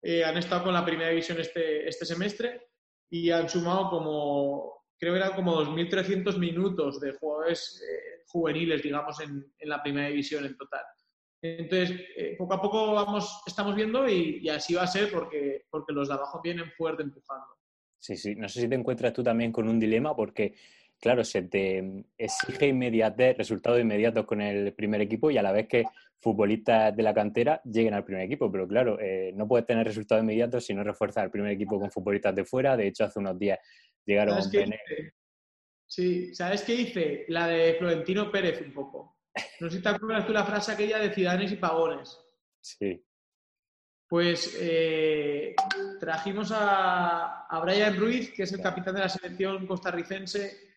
eh, 0.02 0.24
han 0.24 0.38
estado 0.38 0.64
con 0.64 0.74
la 0.74 0.86
primera 0.86 1.10
división 1.10 1.40
este, 1.40 1.88
este 1.88 2.06
semestre 2.06 2.70
y 3.10 3.30
han 3.30 3.50
sumado 3.50 3.90
como, 3.90 4.86
creo 4.98 5.14
que 5.14 5.20
eran 5.20 5.36
como 5.36 5.62
2.300 5.62 6.38
minutos 6.38 7.00
de 7.00 7.14
jugadores 7.14 7.84
eh, 7.84 8.24
juveniles, 8.28 8.82
digamos, 8.82 9.20
en, 9.20 9.54
en 9.60 9.70
la 9.70 9.84
primera 9.84 10.08
división 10.08 10.46
en 10.46 10.56
total. 10.58 10.86
Entonces, 11.42 12.00
eh, 12.16 12.36
poco 12.38 12.54
a 12.54 12.62
poco 12.62 12.94
vamos, 12.94 13.42
estamos 13.48 13.76
viendo 13.76 14.08
y, 14.08 14.48
así 14.50 14.76
va 14.76 14.84
a 14.84 14.88
ser 14.88 15.12
porque, 15.12 15.66
porque 15.70 15.94
los 15.94 16.08
de 16.08 16.14
abajo 16.14 16.40
vienen 16.44 16.72
fuerte 16.72 17.02
empujando. 17.02 17.48
Sí, 18.00 18.16
sí. 18.16 18.36
No 18.36 18.48
sé 18.48 18.62
si 18.62 18.68
te 18.68 18.76
encuentras 18.76 19.14
tú 19.14 19.24
también 19.24 19.52
con 19.52 19.68
un 19.68 19.80
dilema 19.80 20.16
porque, 20.16 20.56
claro, 21.00 21.24
se 21.24 21.44
te 21.44 22.06
exige 22.18 22.68
inmediatez, 22.68 23.38
resultados 23.38 23.80
inmediatos 23.80 24.26
con 24.26 24.42
el 24.42 24.74
primer 24.74 25.02
equipo 25.02 25.32
y 25.32 25.38
a 25.38 25.44
la 25.44 25.52
vez 25.52 25.68
que 25.68 25.86
futbolistas 26.20 26.96
de 26.96 27.04
la 27.04 27.14
cantera 27.14 27.60
lleguen 27.64 27.96
al 27.96 28.04
primer 28.04 28.26
equipo. 28.26 28.52
Pero 28.52 28.68
claro, 28.68 29.00
eh, 29.00 29.32
no 29.36 29.48
puedes 29.48 29.66
tener 29.66 29.86
resultados 29.86 30.24
inmediatos 30.24 30.66
si 30.66 30.76
no 30.76 30.84
refuerzas 30.84 31.24
el 31.24 31.32
primer 31.32 31.52
equipo 31.52 31.80
con 31.80 31.92
futbolistas 31.92 32.36
de 32.36 32.46
fuera. 32.46 32.78
De 32.78 32.88
hecho, 32.88 33.06
hace 33.06 33.20
unos 33.20 33.38
días 33.40 33.58
llegaron... 34.06 34.38
Sí, 35.88 36.34
¿sabes 36.34 36.62
qué 36.62 36.74
hice? 36.74 37.26
La 37.28 37.48
de 37.48 37.74
Florentino 37.74 38.32
Pérez 38.32 38.62
un 38.62 38.72
poco. 38.72 39.21
No 39.60 39.70
sé 39.70 39.78
si 39.78 39.84
te 39.84 39.90
acuerdas 39.90 40.26
tú 40.26 40.34
la 40.34 40.46
frase 40.46 40.72
aquella 40.72 41.00
de 41.00 41.14
Ciudadanos 41.14 41.52
y 41.52 41.56
Pagones. 41.56 42.20
Sí. 42.60 43.04
Pues 44.08 44.58
eh, 44.60 45.56
trajimos 46.00 46.52
a, 46.52 47.48
a, 47.48 47.60
Brian 47.62 47.98
Ruiz, 47.98 48.34
que 48.34 48.44
es 48.44 48.52
el 48.52 48.62
capitán 48.62 48.96
de 48.96 49.02
la 49.02 49.10
selección 49.10 49.66
costarricense 49.66 50.72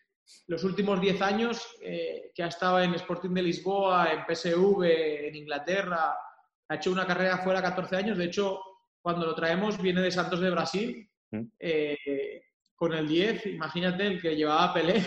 los 0.47 0.63
últimos 0.63 0.99
10 0.99 1.21
años, 1.21 1.77
eh, 1.81 2.31
que 2.33 2.43
ha 2.43 2.47
estado 2.47 2.79
en 2.81 2.93
Sporting 2.95 3.31
de 3.31 3.43
Lisboa, 3.43 4.11
en 4.11 4.25
PSV, 4.25 4.83
en 5.27 5.35
Inglaterra, 5.35 6.15
ha 6.67 6.75
hecho 6.75 6.91
una 6.91 7.05
carrera 7.05 7.37
fuera 7.39 7.61
14 7.61 7.95
años. 7.95 8.17
De 8.17 8.25
hecho, 8.25 8.59
cuando 9.01 9.25
lo 9.25 9.35
traemos 9.35 9.81
viene 9.81 10.01
de 10.01 10.11
Santos 10.11 10.39
de 10.39 10.49
Brasil, 10.49 11.09
mm. 11.31 11.43
eh, 11.59 12.43
con 12.75 12.93
el 12.93 13.07
10, 13.07 13.45
imagínate, 13.47 14.07
el 14.07 14.21
que 14.21 14.35
llevaba 14.35 14.73
Pelé 14.73 15.03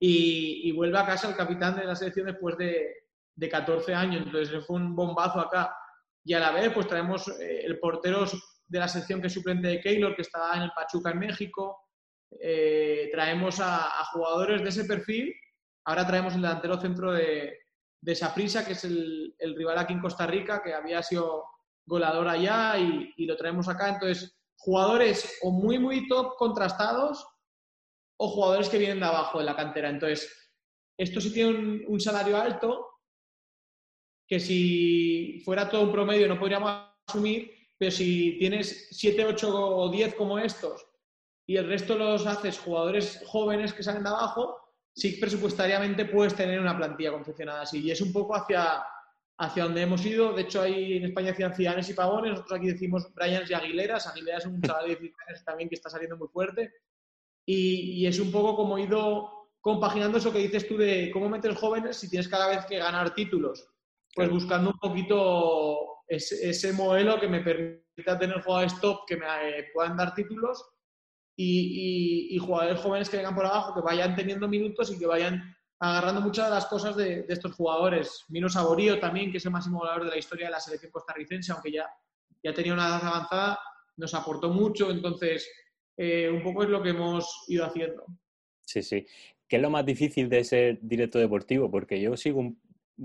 y, 0.00 0.72
vuelve 0.72 0.98
a 0.98 1.06
casa 1.06 1.28
el 1.28 1.36
capitán 1.36 1.76
de 1.76 1.84
la 1.84 1.96
selección 1.96 2.26
después 2.26 2.56
de, 2.56 2.94
de 3.34 3.48
14 3.48 3.94
años. 3.94 4.22
Entonces 4.24 4.64
fue 4.64 4.76
un 4.76 4.94
bombazo 4.94 5.40
acá. 5.40 5.74
Y 6.24 6.34
a 6.34 6.40
la 6.40 6.52
vez, 6.52 6.72
pues 6.72 6.86
traemos 6.86 7.28
eh, 7.40 7.62
el 7.64 7.78
portero 7.78 8.24
de 8.66 8.78
la 8.78 8.88
sección 8.88 9.20
que 9.20 9.30
suplente 9.30 9.68
de 9.68 9.80
Keylor, 9.80 10.14
que 10.14 10.22
está 10.22 10.54
en 10.54 10.62
el 10.62 10.72
Pachuca 10.72 11.10
en 11.10 11.18
México. 11.18 11.78
Eh, 12.40 13.08
traemos 13.10 13.58
a, 13.60 14.04
jugadores 14.12 14.62
de 14.62 14.68
ese 14.68 14.84
perfil. 14.84 15.34
Ahora 15.84 16.06
traemos 16.06 16.34
el 16.34 16.42
delantero 16.42 16.80
centro 16.80 17.12
de, 17.12 17.58
de 18.00 18.14
Saprisa, 18.14 18.64
que 18.64 18.72
es 18.72 18.84
el, 18.84 19.34
el, 19.38 19.56
rival 19.56 19.78
aquí 19.78 19.94
en 19.94 20.00
Costa 20.00 20.26
Rica, 20.26 20.62
que 20.62 20.74
había 20.74 21.02
sido 21.02 21.44
goleador 21.86 22.28
allá 22.28 22.76
y, 22.78 23.14
y 23.16 23.24
lo 23.24 23.36
traemos 23.36 23.68
acá. 23.68 23.88
Entonces, 23.88 24.38
jugadores 24.56 25.38
o 25.42 25.50
muy, 25.50 25.78
muy 25.78 26.06
top 26.06 26.36
contrastados 26.36 27.26
o 28.18 28.28
jugadores 28.28 28.68
que 28.68 28.78
vienen 28.78 29.00
de 29.00 29.06
abajo 29.06 29.38
de 29.38 29.44
la 29.44 29.56
cantera. 29.56 29.88
Entonces, 29.88 30.30
esto 30.98 31.20
sí 31.20 31.32
tiene 31.32 31.86
un, 31.86 32.00
salario 32.00 32.36
alto, 32.36 32.86
que 34.26 34.40
si 34.40 35.40
fuera 35.44 35.68
todo 35.68 35.82
un 35.82 35.92
promedio 35.92 36.28
no 36.28 36.38
podríamos 36.38 36.90
asumir, 37.06 37.52
pero 37.78 37.90
si 37.92 38.36
tienes 38.38 38.88
7, 38.90 39.24
8 39.24 39.76
o 39.76 39.88
10 39.88 40.14
como 40.16 40.38
estos 40.38 40.84
y 41.46 41.56
el 41.56 41.68
resto 41.68 41.96
los 41.96 42.26
haces 42.26 42.58
jugadores 42.58 43.22
jóvenes 43.26 43.72
que 43.72 43.82
salen 43.82 44.02
de 44.02 44.10
abajo, 44.10 44.58
sí 44.94 45.12
presupuestariamente 45.12 46.04
puedes 46.04 46.34
tener 46.34 46.60
una 46.60 46.76
plantilla 46.76 47.12
confeccionada 47.12 47.62
así. 47.62 47.80
Y 47.80 47.90
es 47.92 48.00
un 48.00 48.12
poco 48.12 48.34
hacia, 48.34 48.82
hacia 49.38 49.62
donde 49.62 49.82
hemos 49.82 50.04
ido. 50.04 50.32
De 50.32 50.42
hecho, 50.42 50.60
ahí 50.60 50.98
en 50.98 51.04
España 51.04 51.28
decían 51.28 51.54
Cidanes 51.54 51.88
y 51.88 51.94
Pavones, 51.94 52.32
nosotros 52.32 52.58
aquí 52.58 52.66
decimos 52.66 53.14
Bryans 53.14 53.48
y 53.48 53.54
Aguileras. 53.54 54.08
Aguilera 54.08 54.38
es 54.38 54.46
un 54.46 54.60
chaval 54.60 54.88
de 54.88 54.96
16 54.96 55.14
años 55.28 55.44
también 55.44 55.68
que 55.68 55.76
está 55.76 55.88
saliendo 55.88 56.18
muy 56.18 56.28
fuerte. 56.28 56.74
Y, 57.50 58.06
es 58.06 58.20
un 58.20 58.30
poco 58.30 58.54
como 58.54 58.76
he 58.76 58.82
ido 58.82 59.48
compaginando 59.62 60.18
eso 60.18 60.30
que 60.30 60.38
dices 60.40 60.68
tú 60.68 60.76
de 60.76 61.10
cómo 61.10 61.30
metes 61.30 61.56
jóvenes 61.56 61.96
si 61.96 62.10
tienes 62.10 62.28
cada 62.28 62.48
vez 62.48 62.66
que 62.66 62.76
ganar 62.76 63.14
títulos. 63.14 63.66
Pues 64.14 64.28
buscando 64.28 64.70
un 64.70 64.78
poquito 64.78 66.02
ese, 66.06 66.72
modelo 66.74 67.18
que 67.18 67.26
me 67.26 67.40
permita 67.40 68.18
tener 68.18 68.42
jugadores 68.42 68.78
top 68.80 69.06
que 69.06 69.16
me 69.16 69.24
eh, 69.24 69.68
puedan 69.72 69.96
dar 69.96 70.14
títulos 70.14 70.62
y, 71.34 72.36
jugadores 72.38 72.80
jóvenes 72.80 73.08
que 73.08 73.16
vengan 73.16 73.34
por 73.34 73.46
abajo, 73.46 73.74
que 73.74 73.80
vayan 73.80 74.14
teniendo 74.14 74.46
minutos 74.46 74.92
y 74.92 74.98
que 74.98 75.06
vayan 75.06 75.56
agarrando 75.80 76.20
muchas 76.20 76.48
de 76.48 76.54
las 76.54 76.66
cosas 76.66 76.96
de, 76.96 77.24
estos 77.30 77.54
jugadores. 77.54 78.26
Mino 78.28 78.50
Saborío 78.50 79.00
también, 79.00 79.30
que 79.30 79.38
es 79.38 79.46
el 79.46 79.52
máximo 79.52 79.78
goleador 79.78 80.04
de 80.04 80.10
la 80.10 80.18
historia 80.18 80.46
de 80.48 80.52
la 80.52 80.60
selección 80.60 80.92
costarricense, 80.92 81.52
aunque 81.52 81.72
ya, 81.72 81.88
ya 82.42 82.52
tenía 82.52 82.74
una 82.74 82.88
edad 82.88 83.06
avanzada, 83.06 83.58
nos 83.96 84.12
aportó 84.12 84.50
mucho. 84.50 84.90
Entonces, 84.90 85.48
eh, 85.98 86.30
un 86.30 86.42
poco 86.42 86.62
es 86.62 86.70
lo 86.70 86.80
que 86.80 86.90
hemos 86.90 87.44
ido 87.48 87.66
haciendo. 87.66 88.06
Sí, 88.64 88.82
sí. 88.82 89.04
¿Qué 89.48 89.56
es 89.56 89.62
lo 89.62 89.70
más 89.70 89.84
difícil 89.84 90.28
de 90.28 90.44
ser 90.44 90.78
directo 90.80 91.18
deportivo? 91.18 91.70
Porque 91.70 92.00
yo 92.00 92.16
sigo 92.16 92.40
un, 92.40 92.58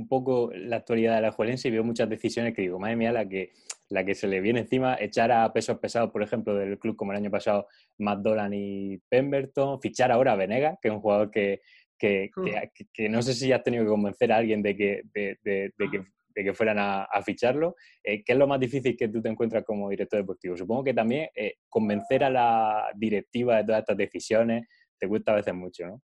poco 0.08 0.52
la 0.54 0.78
actualidad 0.78 1.16
de 1.16 1.22
la 1.22 1.32
Juelense 1.32 1.68
y 1.68 1.72
veo 1.72 1.84
muchas 1.84 2.10
decisiones 2.10 2.54
que 2.54 2.64
digo, 2.64 2.80
madre 2.80 2.96
mía, 2.96 3.12
la 3.12 3.28
que, 3.28 3.54
la 3.90 4.04
que 4.04 4.16
se 4.16 4.28
le 4.28 4.42
viene 4.42 4.62
encima, 4.62 4.98
echar 5.00 5.32
a 5.32 5.52
pesos 5.54 5.78
pesados, 5.80 6.12
por 6.12 6.24
ejemplo, 6.24 6.56
del 6.56 6.80
club 6.80 6.96
como 6.96 7.12
el 7.12 7.18
año 7.18 7.32
pasado, 7.32 7.68
Matt 7.98 8.20
Dolan 8.20 8.54
y 8.54 8.98
Pemberton, 9.10 9.80
fichar 9.80 10.12
ahora 10.12 10.34
a 10.34 10.36
Venega, 10.36 10.78
que 10.82 10.88
es 10.88 10.94
un 10.94 11.00
jugador 11.00 11.30
que, 11.32 11.62
que, 11.98 13.10
no 13.10 13.22
sé 13.22 13.34
si 13.34 13.52
has 13.52 13.64
tenido 13.64 13.84
que 13.84 13.90
convencer 13.90 14.32
a 14.32 14.38
alguien 14.38 14.62
de 14.62 14.76
que, 14.76 15.04
de, 15.14 15.72
que 15.78 16.06
de 16.34 16.44
que 16.44 16.54
fueran 16.54 16.78
a, 16.80 17.08
ficharlo. 17.24 17.76
Eh, 18.04 18.24
¿Qué 18.24 18.34
es 18.34 18.38
lo 18.38 18.48
más 18.48 18.60
difícil 18.60 18.96
que 18.98 19.08
tú 19.08 19.22
te 19.22 19.30
encuentras 19.30 19.64
como 19.64 19.90
director 19.90 20.20
deportivo? 20.20 20.58
Supongo 20.58 20.84
que 20.84 20.94
también 20.94 21.30
eh, 21.36 21.56
convencer 21.70 22.24
a 22.24 22.30
la 22.30 22.92
directiva 22.96 23.58
de 23.58 23.64
todas 23.66 23.80
estas 23.82 23.98
decisiones 23.98 24.68
te 25.00 25.08
cuesta 25.08 25.34
a 25.34 25.36
veces 25.36 25.54
mucho, 25.54 25.86
¿no? 25.86 26.02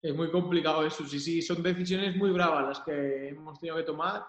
Es 0.00 0.14
muy 0.14 0.30
complicado 0.30 0.86
eso, 0.86 1.04
sí, 1.04 1.18
sí, 1.18 1.42
son 1.42 1.60
decisiones 1.60 2.16
muy 2.16 2.30
bravas 2.30 2.68
las 2.68 2.80
que 2.80 3.30
hemos 3.30 3.58
tenido 3.58 3.76
que 3.76 3.82
tomar. 3.82 4.22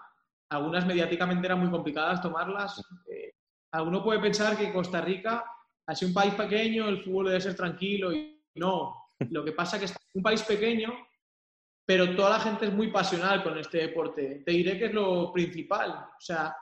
Algunas 0.50 0.84
mediáticamente 0.84 1.46
eran 1.46 1.60
muy 1.60 1.70
complicadas 1.70 2.20
tomarlas. 2.20 2.82
Eh, 3.08 3.32
alguno 3.72 4.02
puede 4.02 4.18
pensar 4.18 4.56
que 4.58 4.72
Costa 4.72 5.00
Rica, 5.00 5.44
así 5.86 6.04
un 6.04 6.12
país 6.12 6.34
pequeño, 6.34 6.88
el 6.88 7.04
fútbol 7.04 7.26
debe 7.26 7.40
ser 7.40 7.54
tranquilo 7.54 8.12
y 8.12 8.42
no. 8.56 8.96
Lo 9.30 9.44
que 9.44 9.52
pasa 9.52 9.76
es 9.76 9.80
que 9.80 9.86
es 9.86 9.96
un 10.14 10.22
país 10.22 10.42
pequeño 10.42 10.92
pero 11.90 12.14
toda 12.14 12.30
la 12.30 12.38
gente 12.38 12.66
es 12.66 12.72
muy 12.72 12.86
pasional 12.86 13.42
con 13.42 13.58
este 13.58 13.78
deporte. 13.78 14.44
Te 14.46 14.52
diré 14.52 14.78
que 14.78 14.84
es 14.84 14.94
lo 14.94 15.32
principal. 15.32 15.90
O 15.90 16.20
sea, 16.20 16.54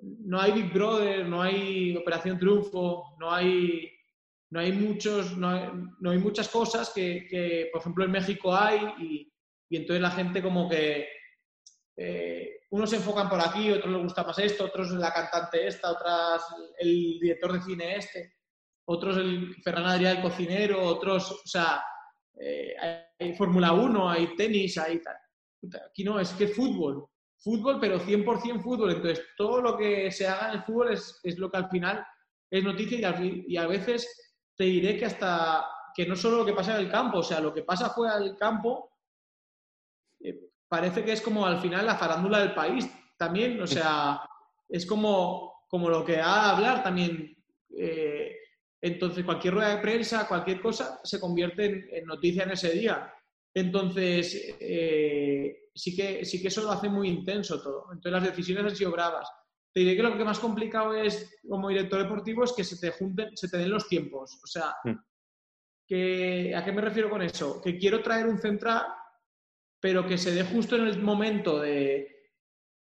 no 0.00 0.40
hay 0.40 0.52
Big 0.52 0.72
Brother, 0.72 1.26
no 1.26 1.42
hay 1.42 1.94
Operación 1.94 2.38
Triunfo, 2.38 3.16
no 3.20 3.30
hay, 3.30 3.86
no 4.48 4.60
hay, 4.60 4.72
muchos, 4.72 5.36
no 5.36 5.50
hay, 5.50 6.16
muchas 6.16 6.48
cosas 6.48 6.90
que, 6.94 7.68
por 7.70 7.82
ejemplo, 7.82 8.02
en 8.06 8.12
México 8.12 8.56
hay 8.56 8.94
y, 8.98 9.30
entonces 9.76 10.00
la 10.00 10.12
gente 10.12 10.42
como 10.42 10.70
que 10.70 11.06
eh, 11.94 12.60
unos 12.70 12.88
se 12.88 12.96
enfocan 12.96 13.28
por 13.28 13.42
aquí, 13.42 13.70
otros 13.72 13.92
les 13.92 14.04
gusta 14.04 14.24
más 14.24 14.38
esto, 14.38 14.64
otros 14.64 14.90
la 14.92 15.12
cantante 15.12 15.66
esta, 15.66 15.90
otras 15.90 16.46
el 16.78 17.18
director 17.20 17.52
de 17.52 17.60
cine 17.60 17.96
este, 17.96 18.36
otros 18.86 19.18
el 19.18 19.54
Ferran 19.62 19.84
Adrià 19.84 20.12
el 20.12 20.22
cocinero, 20.22 20.82
otros, 20.82 21.30
o 21.30 21.46
sea, 21.46 21.84
eh, 22.40 22.74
hay 23.18 23.34
Fórmula 23.34 23.72
1, 23.72 24.10
hay 24.10 24.34
tenis, 24.36 24.78
hay 24.78 25.00
tal. 25.00 25.16
Aquí 25.88 26.04
no, 26.04 26.20
es 26.20 26.32
que 26.32 26.48
fútbol, 26.48 27.06
fútbol, 27.38 27.78
pero 27.80 27.98
100% 27.98 28.62
fútbol. 28.62 28.92
Entonces, 28.92 29.24
todo 29.36 29.60
lo 29.60 29.76
que 29.76 30.10
se 30.10 30.26
haga 30.26 30.48
en 30.48 30.58
el 30.58 30.62
fútbol 30.64 30.92
es, 30.92 31.20
es 31.22 31.38
lo 31.38 31.50
que 31.50 31.56
al 31.56 31.70
final 31.70 32.04
es 32.50 32.62
noticia 32.62 32.98
y, 33.20 33.44
y, 33.48 33.56
a 33.56 33.66
veces 33.66 34.36
te 34.56 34.64
diré 34.64 34.96
que 34.98 35.06
hasta 35.06 35.64
que 35.94 36.06
no 36.06 36.16
solo 36.16 36.38
lo 36.38 36.44
que 36.44 36.52
pasa 36.52 36.74
en 36.74 36.84
el 36.84 36.90
campo, 36.90 37.18
o 37.18 37.22
sea, 37.22 37.40
lo 37.40 37.54
que 37.54 37.62
pasa 37.62 37.90
fuera 37.90 38.18
del 38.18 38.36
campo, 38.36 38.90
eh, 40.20 40.50
parece 40.68 41.04
que 41.04 41.12
es 41.12 41.20
como 41.20 41.46
al 41.46 41.60
final 41.60 41.86
la 41.86 41.96
farándula 41.96 42.40
del 42.40 42.52
país 42.52 42.90
también, 43.16 43.62
o 43.62 43.66
sea, 43.66 44.20
es 44.68 44.84
como, 44.86 45.64
como 45.68 45.88
lo 45.88 46.04
que 46.04 46.20
ha 46.20 46.48
a 46.48 46.56
hablar 46.56 46.82
también. 46.82 47.36
Eh, 47.76 48.03
entonces, 48.84 49.24
cualquier 49.24 49.54
rueda 49.54 49.76
de 49.76 49.80
prensa, 49.80 50.28
cualquier 50.28 50.60
cosa, 50.60 51.00
se 51.02 51.18
convierte 51.18 51.98
en, 51.98 52.04
noticia 52.04 52.42
en 52.42 52.50
ese 52.50 52.70
día. 52.70 53.10
Entonces, 53.54 54.56
eh, 54.60 55.70
sí, 55.74 55.96
que, 55.96 56.22
sí 56.26 56.42
que 56.42 56.48
eso 56.48 56.60
lo 56.60 56.70
hace 56.70 56.90
muy 56.90 57.08
intenso 57.08 57.62
todo. 57.62 57.86
Entonces, 57.90 58.12
las 58.12 58.24
decisiones 58.24 58.64
han 58.66 58.76
sido 58.76 58.90
bravas. 58.90 59.26
Te 59.72 59.80
diré 59.80 59.96
que 59.96 60.02
lo 60.02 60.14
que 60.18 60.24
más 60.24 60.38
complicado 60.38 60.92
es, 60.92 61.34
como 61.48 61.70
director 61.70 62.02
deportivo, 62.02 62.44
es 62.44 62.52
que 62.52 62.62
se 62.62 62.76
te 62.76 62.90
junten, 62.90 63.34
se 63.34 63.48
te 63.48 63.56
den 63.56 63.70
los 63.70 63.88
tiempos. 63.88 64.38
O 64.44 64.46
sea, 64.46 64.74
mm. 64.84 64.98
que, 65.88 66.54
¿a 66.54 66.62
qué 66.62 66.72
me 66.72 66.82
refiero 66.82 67.08
con 67.08 67.22
eso? 67.22 67.62
Que 67.62 67.78
quiero 67.78 68.02
traer 68.02 68.26
un 68.26 68.38
central, 68.38 68.84
pero 69.80 70.06
que 70.06 70.18
se 70.18 70.34
dé 70.34 70.44
justo 70.44 70.76
en 70.76 70.88
el 70.88 71.00
momento 71.00 71.58
de 71.58 72.32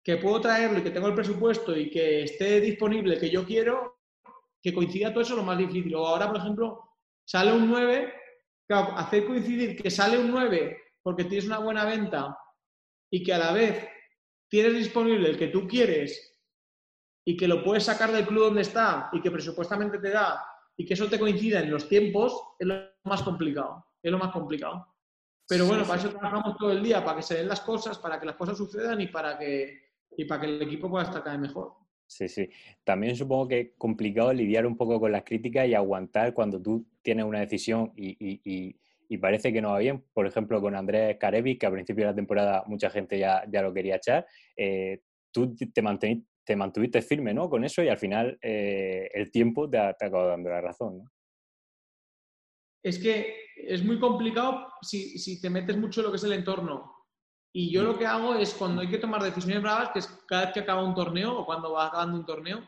que 0.04 0.18
puedo 0.18 0.40
traerlo 0.40 0.78
y 0.78 0.84
que 0.84 0.92
tengo 0.92 1.08
el 1.08 1.16
presupuesto 1.16 1.76
y 1.76 1.90
que 1.90 2.26
esté 2.26 2.62
disponible 2.62 3.18
que 3.18 3.32
yo 3.32 3.44
quiero 3.44 3.99
que 4.62 4.74
coincida 4.74 5.12
todo 5.12 5.22
eso 5.22 5.34
es 5.34 5.40
lo 5.40 5.46
más 5.46 5.58
difícil. 5.58 5.96
O 5.96 6.06
ahora, 6.06 6.28
por 6.28 6.38
ejemplo, 6.38 6.96
sale 7.26 7.52
un 7.52 7.70
9, 7.70 8.14
claro, 8.68 8.98
hacer 8.98 9.26
coincidir 9.26 9.82
que 9.82 9.90
sale 9.90 10.18
un 10.18 10.32
9 10.32 10.78
porque 11.02 11.24
tienes 11.24 11.46
una 11.46 11.60
buena 11.60 11.86
venta 11.86 12.38
y 13.12 13.24
que 13.24 13.34
a 13.34 13.38
la 13.38 13.54
vez 13.54 13.88
tienes 14.50 14.74
disponible 14.74 15.30
el 15.30 15.38
que 15.38 15.48
tú 15.48 15.68
quieres 15.68 16.38
y 17.26 17.38
que 17.38 17.48
lo 17.48 17.64
puedes 17.64 17.84
sacar 17.84 18.12
del 18.12 18.26
club 18.26 18.46
donde 18.46 18.62
está 18.62 19.10
y 19.14 19.22
que 19.22 19.32
presupuestamente 19.32 20.00
te 20.00 20.10
da 20.10 20.44
y 20.76 20.86
que 20.86 20.94
eso 20.94 21.10
te 21.10 21.20
coincida 21.20 21.60
en 21.60 21.72
los 21.72 21.90
tiempos, 21.90 22.42
es 22.58 22.66
lo 22.66 22.76
más 23.04 23.22
complicado. 23.22 23.86
Es 24.02 24.12
lo 24.12 24.18
más 24.18 24.32
complicado. 24.32 24.88
Pero 25.48 25.66
bueno, 25.66 25.84
para 25.84 26.00
eso 26.00 26.10
trabajamos 26.10 26.58
todo 26.58 26.72
el 26.72 26.82
día, 26.82 27.04
para 27.04 27.18
que 27.18 27.24
se 27.24 27.36
den 27.36 27.48
las 27.48 27.62
cosas, 27.62 27.98
para 27.98 28.20
que 28.20 28.26
las 28.26 28.36
cosas 28.36 28.58
sucedan 28.58 29.02
y 29.02 29.08
para 29.08 29.38
que, 29.38 29.90
y 30.16 30.26
para 30.26 30.42
que 30.42 30.48
el 30.48 30.62
equipo 30.62 30.90
pueda 30.90 31.06
estar 31.06 31.24
cada 31.24 31.38
vez 31.38 31.50
mejor. 31.50 31.74
Sí, 32.10 32.28
sí. 32.28 32.50
También 32.84 33.16
supongo 33.16 33.48
que 33.48 33.60
es 33.60 33.70
complicado 33.78 34.34
lidiar 34.34 34.66
un 34.66 34.76
poco 34.76 35.00
con 35.00 35.12
las 35.12 35.24
críticas 35.24 35.68
y 35.68 35.76
aguantar 35.76 36.34
cuando 36.34 36.60
tú 36.60 36.88
tienes 37.04 37.24
una 37.24 37.40
decisión 37.40 37.94
y, 37.96 38.76
parece 39.22 39.54
que 39.54 39.62
no 39.62 39.70
va 39.70 39.80
bien. 39.80 40.04
Por 40.12 40.26
ejemplo, 40.26 40.60
con 40.60 40.76
Andrés 40.76 41.18
Carevi, 41.20 41.60
que 41.60 41.68
a 41.68 41.72
principio 41.72 42.06
de 42.06 42.12
la 42.12 42.16
temporada 42.16 42.64
mucha 42.66 42.90
gente 42.90 43.20
ya, 43.20 43.44
ya 43.48 43.62
lo 43.62 43.72
quería 43.72 43.98
echar. 43.98 44.26
Eh, 44.58 45.04
tú 45.32 45.56
te, 45.56 45.68
te 46.44 46.56
mantuviste 46.56 47.02
firme 47.04 47.32
¿no? 47.32 47.48
con 47.48 47.64
eso 47.64 47.84
y 47.84 47.90
al 47.90 48.00
final 48.00 48.40
eh, 48.42 49.08
el 49.14 49.32
tiempo 49.32 49.70
te 49.70 49.78
ha, 49.78 49.94
te 49.94 50.08
acabado 50.08 50.30
dando 50.30 50.50
la 50.50 50.62
razón. 50.62 50.98
¿no? 50.98 51.12
Es 52.82 52.98
que 52.98 53.36
es 53.56 53.84
muy 53.84 54.00
complicado 54.00 54.68
si, 54.82 55.20
si 55.20 55.40
te 55.40 55.52
metes 55.52 55.78
mucho 55.78 56.02
en 56.02 56.06
lo 56.06 56.12
que 56.12 56.18
es 56.18 56.24
el 56.24 56.34
entorno. 56.34 56.99
Y 57.52 57.72
yo 57.72 57.84
lo 57.84 57.98
que 57.98 58.06
hago 58.06 58.36
es 58.36 58.54
cuando 58.54 58.82
hay 58.82 58.90
que 58.90 59.00
tomar 59.00 59.24
decisiones 59.24 59.62
bravas, 59.62 59.90
que 59.92 60.00
es 60.00 60.08
cada 60.28 60.46
vez 60.46 60.54
que 60.54 60.60
acaba 60.60 60.84
un 60.84 60.94
torneo 60.94 61.38
o 61.38 61.46
cuando 61.46 61.72
va 61.72 61.88
acabando 61.88 62.18
un 62.18 62.26
torneo, 62.26 62.68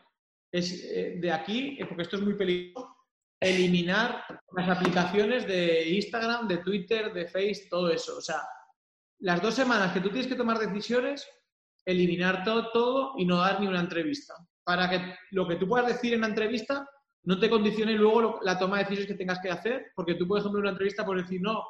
es 0.50 0.84
eh, 0.84 1.18
de 1.20 1.32
aquí, 1.32 1.78
eh, 1.80 1.86
porque 1.86 2.02
esto 2.02 2.16
es 2.16 2.22
muy 2.22 2.34
peligroso, 2.34 2.96
eliminar 3.40 4.24
las 4.52 4.68
aplicaciones 4.68 5.46
de 5.46 5.88
Instagram, 5.90 6.46
de 6.46 6.58
Twitter, 6.58 7.12
de 7.12 7.26
Face, 7.26 7.68
todo 7.70 7.90
eso. 7.90 8.18
O 8.18 8.20
sea, 8.20 8.42
las 9.20 9.40
dos 9.40 9.54
semanas 9.54 9.92
que 9.92 10.00
tú 10.00 10.10
tienes 10.10 10.26
que 10.26 10.36
tomar 10.36 10.58
decisiones, 10.58 11.26
eliminar 11.84 12.44
todo, 12.44 12.70
todo 12.72 13.14
y 13.16 13.24
no 13.24 13.38
dar 13.38 13.60
ni 13.60 13.66
una 13.66 13.80
entrevista. 13.80 14.34
Para 14.64 14.88
que 14.90 15.14
lo 15.30 15.46
que 15.48 15.56
tú 15.56 15.66
puedas 15.68 15.88
decir 15.88 16.14
en 16.14 16.20
la 16.20 16.28
entrevista 16.28 16.88
no 17.24 17.38
te 17.38 17.48
condicione 17.48 17.94
luego 17.94 18.40
la 18.42 18.58
toma 18.58 18.78
de 18.78 18.84
decisiones 18.84 19.12
que 19.12 19.18
tengas 19.18 19.40
que 19.40 19.50
hacer, 19.50 19.92
porque 19.94 20.14
tú, 20.14 20.26
por 20.26 20.38
ejemplo, 20.38 20.60
una 20.60 20.70
entrevista 20.70 21.04
puedes 21.04 21.24
decir, 21.24 21.40
no, 21.40 21.64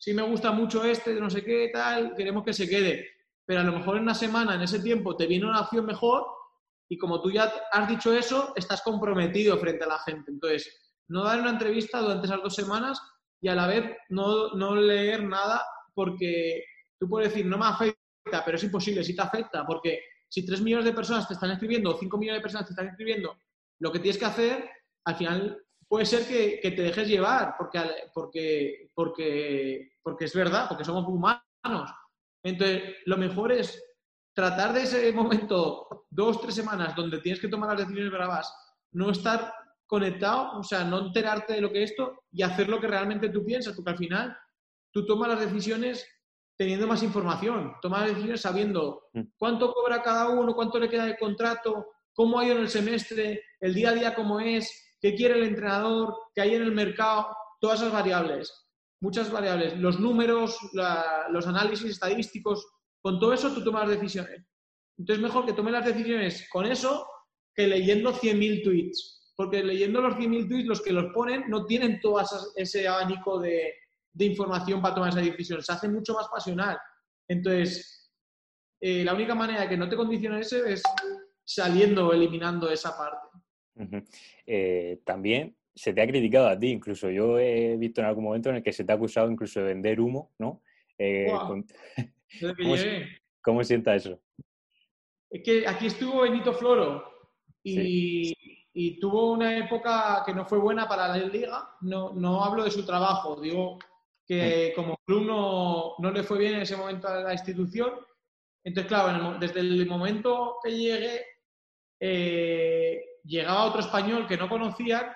si 0.00 0.14
me 0.14 0.22
gusta 0.22 0.50
mucho 0.50 0.82
este, 0.82 1.12
no 1.20 1.28
sé 1.28 1.44
qué, 1.44 1.68
tal, 1.70 2.14
queremos 2.16 2.42
que 2.42 2.54
se 2.54 2.66
quede. 2.66 3.06
Pero 3.44 3.60
a 3.60 3.64
lo 3.64 3.72
mejor 3.72 3.96
en 3.96 4.04
una 4.04 4.14
semana, 4.14 4.54
en 4.54 4.62
ese 4.62 4.80
tiempo, 4.80 5.14
te 5.14 5.26
viene 5.26 5.44
una 5.44 5.60
opción 5.60 5.84
mejor 5.84 6.24
y 6.88 6.96
como 6.96 7.20
tú 7.20 7.30
ya 7.30 7.52
has 7.70 7.86
dicho 7.86 8.10
eso, 8.14 8.54
estás 8.56 8.80
comprometido 8.80 9.58
frente 9.58 9.84
a 9.84 9.88
la 9.88 9.98
gente. 9.98 10.30
Entonces, 10.30 10.74
no 11.08 11.22
dar 11.22 11.38
una 11.38 11.50
entrevista 11.50 12.00
durante 12.00 12.26
esas 12.26 12.42
dos 12.42 12.54
semanas 12.54 12.98
y 13.42 13.48
a 13.48 13.54
la 13.54 13.66
vez 13.66 13.94
no, 14.08 14.54
no 14.54 14.74
leer 14.74 15.22
nada 15.22 15.62
porque 15.94 16.64
tú 16.98 17.06
puedes 17.06 17.30
decir, 17.30 17.44
no 17.44 17.58
me 17.58 17.66
afecta, 17.66 18.42
pero 18.42 18.56
es 18.56 18.64
imposible, 18.64 19.04
sí 19.04 19.14
te 19.14 19.20
afecta, 19.20 19.66
porque 19.66 20.00
si 20.30 20.46
tres 20.46 20.62
millones 20.62 20.86
de 20.86 20.94
personas 20.94 21.28
te 21.28 21.34
están 21.34 21.50
escribiendo 21.50 21.90
o 21.90 21.98
cinco 21.98 22.16
millones 22.16 22.38
de 22.38 22.42
personas 22.42 22.66
te 22.66 22.72
están 22.72 22.88
escribiendo, 22.88 23.36
lo 23.80 23.92
que 23.92 23.98
tienes 23.98 24.16
que 24.16 24.24
hacer, 24.24 24.70
al 25.04 25.16
final 25.16 25.62
puede 25.90 26.06
ser 26.06 26.24
que, 26.24 26.70
te 26.70 26.82
dejes 26.82 27.08
llevar, 27.08 27.56
porque, 27.58 27.80
porque, 28.14 28.90
porque, 28.94 29.90
porque 30.00 30.26
es 30.26 30.32
verdad, 30.32 30.66
porque 30.68 30.84
somos 30.84 31.04
humanos. 31.04 31.90
Entonces, 32.44 32.94
lo 33.06 33.16
mejor 33.16 33.50
es 33.50 33.82
tratar 34.32 34.72
de 34.72 34.82
ese 34.82 35.10
momento, 35.12 36.06
dos, 36.08 36.40
tres 36.40 36.54
semanas, 36.54 36.94
donde 36.94 37.18
tienes 37.18 37.40
que 37.40 37.48
tomar 37.48 37.70
las 37.70 37.78
decisiones 37.80 38.12
bravas, 38.12 38.54
no 38.92 39.10
estar 39.10 39.52
conectado, 39.84 40.60
o 40.60 40.62
sea, 40.62 40.84
no 40.84 41.06
enterarte 41.06 41.54
de 41.54 41.60
lo 41.60 41.72
que 41.72 41.82
es 41.82 41.90
esto 41.90 42.22
y 42.30 42.42
hacer 42.42 42.68
lo 42.68 42.80
que 42.80 42.86
realmente 42.86 43.28
tú 43.28 43.44
piensas, 43.44 43.74
porque 43.74 43.90
al 43.90 43.98
final 43.98 44.38
tú 44.92 45.04
tomas 45.04 45.30
las 45.30 45.40
decisiones 45.40 46.06
teniendo 46.56 46.86
más 46.86 47.02
información, 47.02 47.74
tomas 47.82 48.02
las 48.02 48.10
decisiones 48.10 48.40
sabiendo 48.42 49.08
mm. 49.12 49.22
cuánto 49.36 49.72
cobra 49.72 50.02
cada 50.02 50.28
uno, 50.28 50.54
cuánto 50.54 50.78
le 50.78 50.88
queda 50.88 51.06
de 51.06 51.18
contrato, 51.18 51.88
cómo 52.14 52.38
ha 52.38 52.44
ido 52.44 52.54
en 52.54 52.62
el 52.62 52.68
semestre, 52.68 53.42
el 53.58 53.74
día 53.74 53.90
a 53.90 53.94
día 53.94 54.14
cómo 54.14 54.38
es, 54.38 54.86
qué 55.00 55.14
quiere 55.14 55.34
el 55.34 55.44
entrenador, 55.44 56.14
qué 56.34 56.42
hay 56.42 56.54
en 56.54 56.62
el 56.62 56.72
mercado, 56.72 57.34
todas 57.60 57.80
esas 57.80 57.92
variables, 57.92 58.52
muchas 59.00 59.30
variables, 59.30 59.78
los 59.78 59.98
números, 59.98 60.58
los 61.30 61.46
análisis 61.46 61.90
estadísticos, 61.90 62.66
con 63.02 63.18
todo 63.18 63.32
eso 63.32 63.52
tú 63.52 63.64
tomas 63.64 63.88
decisiones. 63.88 64.44
Entonces 64.98 65.22
mejor 65.22 65.46
que 65.46 65.54
tomes 65.54 65.72
las 65.72 65.86
decisiones 65.86 66.46
con 66.50 66.66
eso 66.66 67.06
que 67.54 67.66
leyendo 67.66 68.12
100.000 68.12 68.62
tweets, 68.62 69.32
porque 69.34 69.64
leyendo 69.64 70.02
los 70.02 70.14
100.000 70.14 70.48
tweets 70.48 70.68
los 70.68 70.82
que 70.82 70.92
los 70.92 71.12
ponen 71.12 71.48
no 71.48 71.64
tienen 71.64 72.00
todo 72.00 72.22
ese 72.56 72.86
abanico 72.86 73.40
de, 73.40 73.74
información 74.18 74.82
para 74.82 74.94
tomar 74.94 75.10
esa 75.10 75.20
decisión, 75.20 75.62
se 75.62 75.72
hace 75.72 75.88
mucho 75.88 76.14
más 76.14 76.28
pasional. 76.28 76.78
Entonces, 77.26 78.12
eh, 78.80 79.04
la 79.04 79.14
única 79.14 79.34
manera 79.34 79.62
de 79.62 79.68
que 79.68 79.76
no 79.76 79.88
te 79.88 79.96
condicione 79.96 80.40
eso 80.40 80.64
es 80.64 80.82
saliendo 81.44 82.12
eliminando 82.12 82.70
esa 82.70 82.96
parte. 82.96 83.28
Eh, 84.46 85.00
también 85.04 85.56
se 85.74 85.92
te 85.92 86.02
ha 86.02 86.06
criticado 86.06 86.48
a 86.48 86.58
ti, 86.58 86.68
incluso 86.68 87.10
yo 87.10 87.38
he 87.38 87.76
visto 87.76 88.00
en 88.00 88.06
algún 88.06 88.24
momento 88.24 88.50
en 88.50 88.56
el 88.56 88.62
que 88.62 88.72
se 88.72 88.84
te 88.84 88.92
ha 88.92 88.96
acusado 88.96 89.30
incluso 89.30 89.60
de 89.60 89.66
vender 89.66 90.00
humo, 90.00 90.32
¿no? 90.38 90.62
Eh, 90.98 91.32
¿Cómo, 93.42 93.64
sienta 93.64 93.94
eso? 93.94 94.20
Es 95.30 95.42
que 95.42 95.66
aquí 95.66 95.86
estuvo 95.86 96.22
Benito 96.22 96.52
Floro 96.52 97.04
y, 97.62 98.34
tuvo 99.00 99.32
una 99.32 99.56
época 99.56 100.22
que 100.24 100.34
no 100.34 100.44
fue 100.44 100.58
buena 100.58 100.86
para 100.86 101.08
la 101.08 101.16
liga. 101.16 101.70
No, 101.80 102.12
no 102.12 102.44
hablo 102.44 102.64
de 102.64 102.70
su 102.70 102.84
trabajo, 102.84 103.40
digo 103.40 103.78
que 104.26 104.72
mm. 104.72 104.74
como 104.76 104.96
club 105.04 105.26
no, 105.26 105.94
no 105.98 106.10
le 106.10 106.22
fue 106.22 106.38
bien 106.38 106.54
en 106.54 106.62
ese 106.62 106.76
momento 106.76 107.08
a 107.08 107.20
la 107.22 107.32
institución 107.32 107.90
Entonces, 108.62 108.88
claro, 108.88 109.38
desde 109.38 109.60
el 109.60 109.86
momento 109.86 110.58
que 110.62 110.70
llegué, 110.70 111.24
eh, 111.98 112.69
llegaba 113.30 113.64
otro 113.64 113.80
español 113.80 114.26
que 114.26 114.36
no 114.36 114.48
conocían 114.48 115.06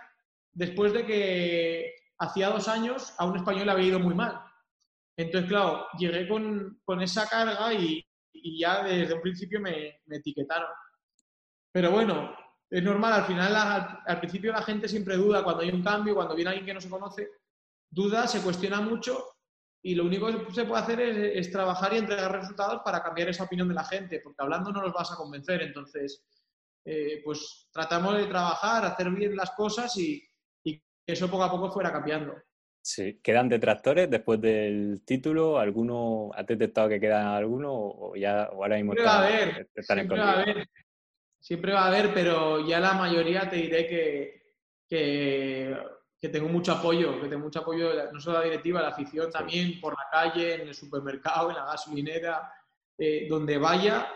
después 0.52 0.92
de 0.92 1.04
que 1.04 1.94
hacía 2.18 2.48
dos 2.48 2.68
años 2.68 3.12
a 3.18 3.26
un 3.26 3.36
español 3.36 3.66
le 3.66 3.72
había 3.72 3.88
ido 3.88 4.00
muy 4.00 4.14
mal. 4.14 4.40
Entonces, 5.16 5.48
claro, 5.48 5.86
llegué 5.98 6.28
con, 6.28 6.80
esa 7.00 7.28
carga 7.28 7.72
y, 7.74 8.04
ya 8.32 8.84
desde 8.84 9.14
un 9.14 9.20
principio 9.20 9.60
me, 9.60 10.00
etiquetaron. 10.08 10.70
Pero 11.72 11.90
bueno, 11.90 12.36
es 12.70 12.82
normal, 12.82 13.12
al 13.12 13.24
final, 13.24 13.54
al, 14.06 14.20
principio 14.20 14.52
la 14.52 14.62
gente 14.62 14.88
siempre 14.88 15.16
duda 15.16 15.42
cuando 15.42 15.62
hay 15.62 15.70
un 15.70 15.82
cambio, 15.82 16.14
cuando 16.14 16.34
viene 16.34 16.50
alguien 16.50 16.66
que 16.66 16.74
no 16.74 16.80
se 16.80 16.90
conoce, 16.90 17.28
duda, 17.90 18.26
se 18.26 18.42
cuestiona 18.42 18.80
mucho 18.80 19.24
y 19.82 19.94
lo 19.94 20.04
único 20.04 20.26
que 20.26 20.54
se 20.54 20.64
puede 20.64 20.82
hacer 20.82 21.00
es, 21.00 21.50
trabajar 21.50 21.92
y 21.92 21.98
entregar 21.98 22.32
resultados 22.32 22.80
para 22.84 23.02
cambiar 23.02 23.28
esa 23.28 23.44
opinión 23.44 23.68
de 23.68 23.74
la 23.74 23.84
gente, 23.84 24.20
porque 24.20 24.42
hablando 24.42 24.72
no 24.72 24.82
los 24.82 24.92
vas 24.92 25.12
a 25.12 25.16
convencer. 25.16 25.62
Entonces, 25.62 26.24
eh, 26.84 27.20
pues 27.24 27.68
tratamos 27.72 28.16
de 28.16 28.26
trabajar, 28.26 28.84
hacer 28.84 29.10
bien 29.10 29.36
las 29.36 29.50
cosas 29.52 29.96
y, 29.96 30.22
y 30.64 30.78
que 30.78 31.12
eso 31.12 31.30
poco 31.30 31.44
a 31.44 31.50
poco 31.50 31.70
fuera 31.70 31.92
cambiando. 31.92 32.34
Sí, 32.86 33.18
¿quedan 33.22 33.48
detractores 33.48 34.10
después 34.10 34.38
del 34.42 35.02
título? 35.06 35.58
¿Alguno, 35.58 36.30
has 36.34 36.46
detectado 36.46 36.90
que 36.90 37.00
quedan 37.00 37.28
alguno 37.28 37.72
o 37.72 38.14
ya 38.14 38.42
ahora 38.42 38.76
mismo 38.76 38.92
siempre 38.92 39.06
va 39.06 39.14
a 39.14 39.26
haber, 39.26 39.68
siempre 39.74 40.18
va 40.18 40.30
a 40.30 40.32
haber, 40.32 40.68
siempre 41.40 41.72
va 41.72 41.80
a 41.80 41.86
haber, 41.86 42.12
pero 42.12 42.66
ya 42.66 42.80
la 42.80 42.92
mayoría 42.92 43.48
te 43.48 43.56
diré 43.56 43.86
que, 43.86 44.42
que, 44.86 46.28
tengo 46.28 46.48
mucho 46.48 46.72
apoyo, 46.72 47.22
que 47.22 47.28
tengo 47.28 47.44
mucho 47.44 47.60
apoyo 47.60 48.12
no 48.12 48.20
solo 48.20 48.38
la 48.38 48.44
directiva, 48.44 48.82
la 48.82 48.88
afición 48.88 49.30
también, 49.30 49.80
por 49.80 49.94
la 49.94 50.06
calle, 50.10 50.56
en 50.56 50.68
el 50.68 50.74
supermercado, 50.74 51.48
en 51.48 51.56
la 51.56 51.64
gasolinera, 51.64 52.52
eh, 52.98 53.26
donde 53.30 53.56
vaya, 53.56 54.06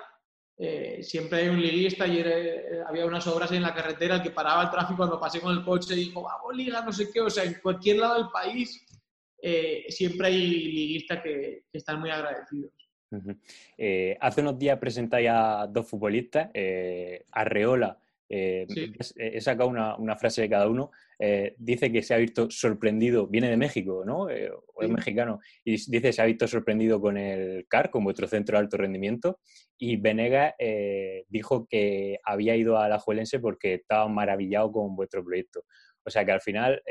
eh, 0.58 0.98
siempre 1.02 1.38
hay 1.38 1.48
un 1.48 1.60
liguista. 1.60 2.06
y 2.06 2.18
eh, 2.18 2.80
había 2.86 3.06
unas 3.06 3.26
obras 3.28 3.52
en 3.52 3.62
la 3.62 3.74
carretera 3.74 4.22
que 4.22 4.30
paraba 4.30 4.64
el 4.64 4.70
tráfico 4.70 4.98
cuando 4.98 5.20
pasé 5.20 5.40
con 5.40 5.56
el 5.56 5.64
coche 5.64 5.94
y 5.94 6.06
dijo, 6.06 6.22
vamos, 6.22 6.56
liga, 6.56 6.82
no 6.82 6.92
sé 6.92 7.10
qué. 7.12 7.20
O 7.20 7.30
sea, 7.30 7.44
en 7.44 7.54
cualquier 7.62 7.98
lado 7.98 8.16
del 8.16 8.30
país 8.30 8.84
eh, 9.40 9.84
siempre 9.88 10.28
hay 10.28 10.38
liguistas 10.38 11.22
que, 11.22 11.62
están 11.72 12.00
muy 12.00 12.10
agradecidos. 12.10 12.72
hace 14.20 14.40
unos 14.40 14.58
días 14.58 14.78
presentáis 14.78 15.28
a 15.30 15.66
dos 15.70 15.88
futbolistas, 15.88 16.50
Arreola 17.30 17.96
eh, 18.28 18.66
he 19.16 19.40
sacado 19.40 19.68
una, 19.68 20.16
frase 20.16 20.42
de 20.42 20.50
cada 20.50 20.68
uno. 20.68 20.90
Eh, 21.18 21.54
dice 21.58 21.90
que 21.90 22.02
se 22.02 22.14
ha 22.14 22.18
visto 22.18 22.50
sorprendido, 22.50 23.26
viene 23.26 23.48
de 23.48 23.56
México, 23.56 24.02
¿no? 24.04 24.28
Eh, 24.28 24.50
o 24.50 24.82
es 24.82 24.88
mexicano, 24.88 25.40
y 25.64 25.72
dice 25.72 26.00
que 26.00 26.12
se 26.12 26.22
ha 26.22 26.26
visto 26.26 26.46
sorprendido 26.46 27.00
con 27.00 27.16
el 27.16 27.66
CAR, 27.68 27.90
con 27.90 28.04
vuestro 28.04 28.28
centro 28.28 28.56
de 28.56 28.64
alto 28.64 28.76
rendimiento. 28.76 29.40
Y 29.78 29.96
Venegas 29.96 30.54
dijo 31.28 31.66
que 31.68 32.18
había 32.24 32.56
ido 32.56 32.78
a 32.78 32.88
la 32.88 32.98
Juelense 32.98 33.38
porque 33.38 33.74
estaba 33.74 34.08
maravillado 34.08 34.72
con 34.72 34.96
vuestro 34.96 35.24
proyecto. 35.24 35.64
O 36.04 36.10
sea 36.10 36.24
que 36.24 36.32
al 36.32 36.40
final 36.40 36.82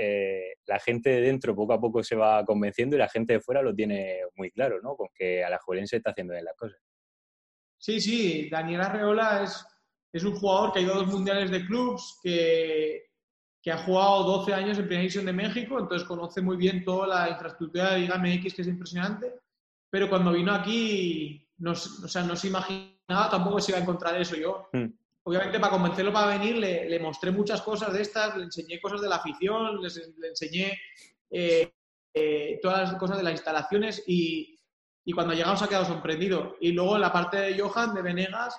la 0.65 0.79
gente 0.79 1.09
de 1.09 1.21
dentro 1.21 1.55
poco 1.55 1.73
a 1.73 1.81
poco 1.81 2.03
se 2.03 2.15
va 2.15 2.45
convenciendo 2.45 2.95
y 2.95 2.99
la 2.99 3.09
gente 3.09 3.33
de 3.33 3.39
fuera 3.41 3.61
lo 3.61 3.75
tiene 3.75 4.19
muy 4.35 4.51
claro, 4.51 4.79
¿no? 4.81 4.95
Con 4.95 5.09
que 5.13 5.43
a 5.43 5.49
la 5.49 5.57
Juelense 5.57 5.97
está 5.97 6.11
haciendo 6.11 6.33
bien 6.33 6.45
las 6.45 6.55
cosas. 6.55 6.79
Sí, 7.79 7.99
sí, 7.99 8.49
Daniel 8.49 8.81
Arreola 8.81 9.43
es 9.43 9.65
es 10.17 10.23
un 10.23 10.35
jugador 10.35 10.71
que 10.71 10.79
ha 10.79 10.81
ido 10.81 10.93
a 10.93 10.97
dos 10.97 11.07
mundiales 11.07 11.49
de 11.49 11.65
clubs, 11.65 12.19
que, 12.21 13.07
que 13.61 13.71
ha 13.71 13.77
jugado 13.77 14.23
12 14.23 14.53
años 14.53 14.77
en 14.77 14.85
Primera 14.85 15.01
División 15.01 15.25
de 15.25 15.33
México, 15.33 15.79
entonces 15.79 16.07
conoce 16.07 16.41
muy 16.41 16.57
bien 16.57 16.83
toda 16.83 17.07
la 17.07 17.29
infraestructura 17.29 17.91
de 17.91 17.99
Liga 17.99 18.17
MX, 18.17 18.53
que 18.53 18.61
es 18.61 18.67
impresionante. 18.67 19.33
Pero 19.89 20.09
cuando 20.09 20.33
vino 20.33 20.53
aquí, 20.53 21.47
no, 21.57 21.71
o 21.71 21.75
sea, 21.75 22.23
no 22.23 22.35
se 22.35 22.47
imaginaba 22.47 22.97
tampoco 23.29 23.59
se 23.59 23.71
iba 23.71 23.79
a 23.79 23.81
encontrar 23.81 24.19
eso 24.19 24.35
yo. 24.35 24.69
Hmm. 24.73 24.87
Obviamente, 25.23 25.59
para 25.59 25.73
convencerlo 25.73 26.13
para 26.13 26.37
venir, 26.37 26.57
le, 26.57 26.89
le, 26.89 26.99
mostré 26.99 27.31
muchas 27.31 27.61
cosas 27.61 27.91
de 27.93 28.01
estas, 28.01 28.37
le 28.37 28.43
enseñé 28.43 28.79
cosas 28.79 29.01
de 29.01 29.09
la 29.09 29.17
afición, 29.17 29.81
le 29.81 30.27
enseñé 30.27 30.79
eh, 31.29 31.73
eh, 32.13 32.59
todas 32.61 32.91
las 32.91 32.99
cosas 32.99 33.17
de 33.17 33.23
las 33.23 33.33
instalaciones 33.33 34.03
y, 34.07 34.57
y 35.03 35.11
cuando 35.11 35.33
llegamos 35.33 35.61
ha 35.61 35.67
quedado 35.67 35.85
sorprendido. 35.85 36.55
Y 36.61 36.71
luego 36.71 36.97
la 36.97 37.11
parte 37.11 37.37
de 37.37 37.59
Johan, 37.59 37.93
de 37.93 38.01
Venegas, 38.01 38.57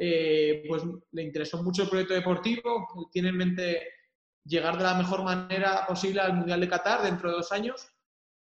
eh, 0.00 0.64
pues 0.68 0.84
le 1.10 1.22
interesó 1.22 1.60
mucho 1.60 1.82
el 1.82 1.88
proyecto 1.88 2.14
deportivo, 2.14 2.86
tiene 3.10 3.30
en 3.30 3.36
mente 3.36 3.82
llegar 4.44 4.78
de 4.78 4.84
la 4.84 4.94
mejor 4.94 5.24
manera 5.24 5.84
posible 5.86 6.20
al 6.20 6.34
Mundial 6.34 6.60
de 6.60 6.68
Qatar 6.68 7.02
dentro 7.02 7.28
de 7.28 7.36
dos 7.36 7.50
años 7.50 7.88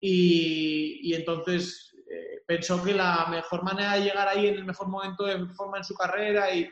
y, 0.01 1.13
entonces 1.13 1.95
eh, 2.11 2.41
pensó 2.47 2.83
que 2.83 2.93
la 2.93 3.27
mejor 3.29 3.63
manera 3.63 3.93
de 3.93 4.01
llegar 4.01 4.27
ahí 4.27 4.47
en 4.47 4.55
el 4.55 4.65
mejor 4.65 4.87
momento 4.87 5.25
de 5.25 5.45
forma 5.49 5.77
en 5.77 5.83
su 5.83 5.93
carrera 5.93 6.53
y, 6.53 6.69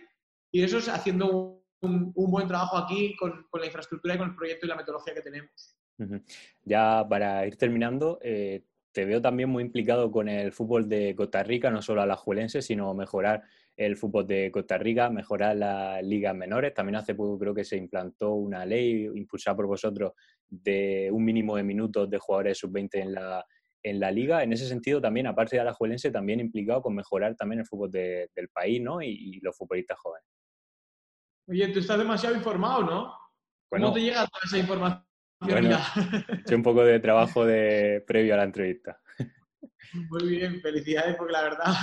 eso 0.51 0.79
es 0.79 0.89
haciendo 0.89 1.63
un, 1.81 2.11
buen 2.13 2.47
trabajo 2.47 2.75
aquí 2.75 3.15
con, 3.15 3.47
la 3.53 3.65
infraestructura 3.65 4.15
y 4.15 4.17
con 4.17 4.29
el 4.31 4.35
proyecto 4.35 4.65
y 4.65 4.69
la 4.69 4.75
metodología 4.75 5.13
que 5.13 5.21
tenemos. 5.21 5.77
Ya 6.63 7.05
para 7.07 7.45
ir 7.47 7.55
terminando, 7.55 8.19
eh, 8.21 8.65
te 8.91 9.05
veo 9.05 9.21
también 9.21 9.49
muy 9.49 9.63
implicado 9.63 10.11
con 10.11 10.27
el 10.27 10.51
fútbol 10.51 10.89
de 10.89 11.15
Costa 11.15 11.43
Rica, 11.43 11.69
no 11.71 11.81
solo 11.81 12.01
a 12.01 12.05
la 12.05 12.17
Juelense, 12.17 12.61
sino 12.61 12.93
mejorar 12.93 13.43
el 13.77 13.97
fútbol 13.97 14.27
de 14.27 14.51
Costa 14.51 14.77
Rica, 14.77 15.09
mejorar 15.09 15.55
las 15.55 16.03
ligas 16.03 16.35
menores. 16.35 16.73
También 16.73 16.97
hace 16.97 17.15
poco 17.15 17.39
creo 17.39 17.53
que 17.53 17.63
se 17.63 17.77
implantó 17.77 18.33
una 18.33 18.65
ley 18.65 19.09
impulsada 19.13 19.55
por 19.55 19.67
vosotros 19.67 20.13
de 20.47 21.09
un 21.11 21.23
mínimo 21.23 21.55
de 21.55 21.63
minutos 21.63 22.09
de 22.09 22.19
jugadores 22.19 22.57
sub-20 22.59 22.89
en 22.93 23.13
la, 23.13 23.45
en 23.83 23.99
la 23.99 24.11
liga. 24.11 24.43
En 24.43 24.53
ese 24.53 24.67
sentido, 24.67 25.01
también, 25.01 25.27
aparte 25.27 25.57
de 25.57 25.63
la 25.63 25.73
Juelense, 25.73 26.11
también 26.11 26.39
implicado 26.39 26.81
con 26.81 26.95
mejorar 26.95 27.35
también 27.35 27.59
el 27.61 27.65
fútbol 27.65 27.91
del 27.91 28.49
país 28.53 28.81
¿no? 28.81 29.01
y, 29.01 29.39
los 29.41 29.55
futbolistas 29.55 29.97
jóvenes. 29.99 30.27
Oye, 31.47 31.67
tú 31.69 31.79
estás 31.79 31.97
demasiado 31.97 32.35
informado, 32.35 32.83
¿no? 32.83 33.13
¿Cómo 33.69 33.93
te 33.93 34.01
llega 34.01 34.27
toda 34.27 34.41
esa 34.45 34.57
información? 34.57 35.05
Bueno, 35.39 35.75
he 36.47 36.55
un 36.55 36.61
poco 36.61 36.83
de 36.83 36.99
trabajo 36.99 37.45
de 37.45 38.03
previo 38.07 38.35
a 38.35 38.37
la 38.37 38.43
entrevista. 38.43 38.99
Muy 40.09 40.27
bien, 40.27 40.61
felicidades 40.61 41.15
porque 41.15 41.33
la 41.33 41.41
verdad 41.41 41.73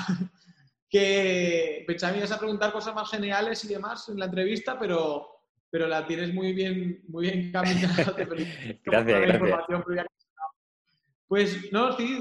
que 0.88 1.84
pensaba 1.86 2.12
que 2.12 2.18
ibas 2.18 2.32
a 2.32 2.38
preguntar 2.38 2.72
cosas 2.72 2.94
más 2.94 3.10
generales 3.10 3.64
y 3.64 3.68
demás 3.68 4.08
en 4.08 4.18
la 4.18 4.24
entrevista, 4.26 4.78
pero, 4.78 5.28
pero 5.70 5.86
la 5.86 6.06
tienes 6.06 6.32
muy 6.32 6.52
bien, 6.52 7.02
muy 7.08 7.30
bien 7.30 7.52
caminada. 7.52 7.94
gracias, 8.84 9.40
gracias. 9.86 10.08
Pues 11.26 11.72
no, 11.72 11.92
sí, 11.92 12.16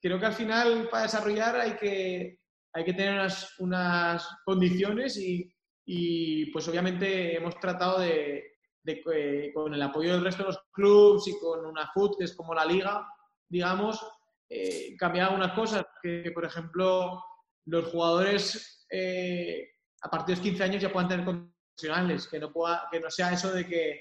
creo 0.00 0.18
que 0.18 0.26
al 0.26 0.32
final 0.32 0.88
para 0.90 1.02
desarrollar 1.02 1.56
hay 1.56 1.72
que, 1.76 2.40
hay 2.72 2.84
que 2.84 2.94
tener 2.94 3.14
unas, 3.14 3.58
unas 3.60 4.28
condiciones 4.44 5.18
y, 5.18 5.52
y, 5.84 6.46
pues 6.50 6.66
obviamente 6.68 7.36
hemos 7.36 7.60
tratado 7.60 8.00
de, 8.00 8.58
de, 8.82 9.52
con 9.52 9.74
el 9.74 9.82
apoyo 9.82 10.14
del 10.14 10.24
resto 10.24 10.44
de 10.44 10.48
los 10.48 10.60
clubes 10.72 11.28
y 11.28 11.38
con 11.38 11.66
una 11.66 11.90
FUT, 11.92 12.16
que 12.18 12.24
es 12.24 12.34
como 12.34 12.54
la 12.54 12.64
liga, 12.64 13.06
digamos, 13.48 14.00
eh, 14.48 14.96
cambiar 14.96 15.28
algunas 15.28 15.52
cosas, 15.52 15.84
que, 16.02 16.30
por 16.32 16.44
ejemplo 16.44 17.22
los 17.66 17.86
jugadores 17.86 18.86
eh, 18.90 19.68
a 20.00 20.10
partir 20.10 20.34
de 20.34 20.40
los 20.40 20.48
15 20.48 20.64
años 20.64 20.82
ya 20.82 20.92
puedan 20.92 21.08
tener 21.08 21.24
profesionales, 21.24 22.26
que 22.26 22.38
no, 22.38 22.52
pueda, 22.52 22.88
que 22.90 23.00
no 23.00 23.10
sea 23.10 23.32
eso 23.32 23.52
de 23.52 23.66
que 23.66 24.00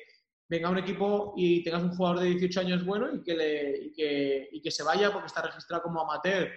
venga 0.50 0.70
un 0.70 0.78
equipo 0.78 1.34
y 1.36 1.64
tengas 1.64 1.84
un 1.84 1.96
jugador 1.96 2.22
de 2.22 2.28
18 2.28 2.60
años 2.62 2.86
bueno 2.86 3.14
y 3.14 3.22
que, 3.24 3.36
le, 3.36 3.78
y 3.78 3.94
que, 3.94 4.50
y 4.52 4.62
que 4.62 4.72
se 4.72 4.84
vaya 4.84 5.12
porque 5.12 5.28
está 5.28 5.42
registrado 5.42 5.84
como 5.84 6.02
amateur, 6.02 6.50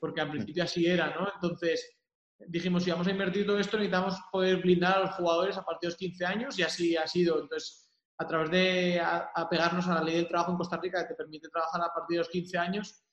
porque 0.00 0.20
al 0.20 0.30
principio 0.30 0.64
así 0.64 0.86
era, 0.86 1.14
¿no? 1.14 1.28
Entonces 1.32 1.96
dijimos, 2.38 2.84
si 2.84 2.90
vamos 2.90 3.06
a 3.06 3.12
invertir 3.12 3.46
todo 3.46 3.58
esto, 3.58 3.76
necesitamos 3.76 4.16
poder 4.32 4.58
blindar 4.58 4.98
a 4.98 5.00
los 5.02 5.14
jugadores 5.14 5.56
a 5.56 5.64
partir 5.64 5.88
de 5.88 5.92
los 5.92 5.98
15 5.98 6.26
años 6.26 6.58
y 6.58 6.62
así 6.62 6.96
ha 6.96 7.06
sido. 7.06 7.40
Entonces, 7.40 7.88
a 8.18 8.26
través 8.26 8.50
de 8.50 9.00
apegarnos 9.00 9.86
a, 9.86 9.92
a 9.92 9.94
la 9.96 10.04
ley 10.04 10.16
del 10.16 10.28
trabajo 10.28 10.52
en 10.52 10.58
Costa 10.58 10.78
Rica, 10.78 11.02
que 11.02 11.08
te 11.08 11.14
permite 11.14 11.48
trabajar 11.48 11.82
a 11.82 11.92
partir 11.92 12.16
de 12.16 12.18
los 12.18 12.28
15 12.28 12.58
años, 12.58 13.05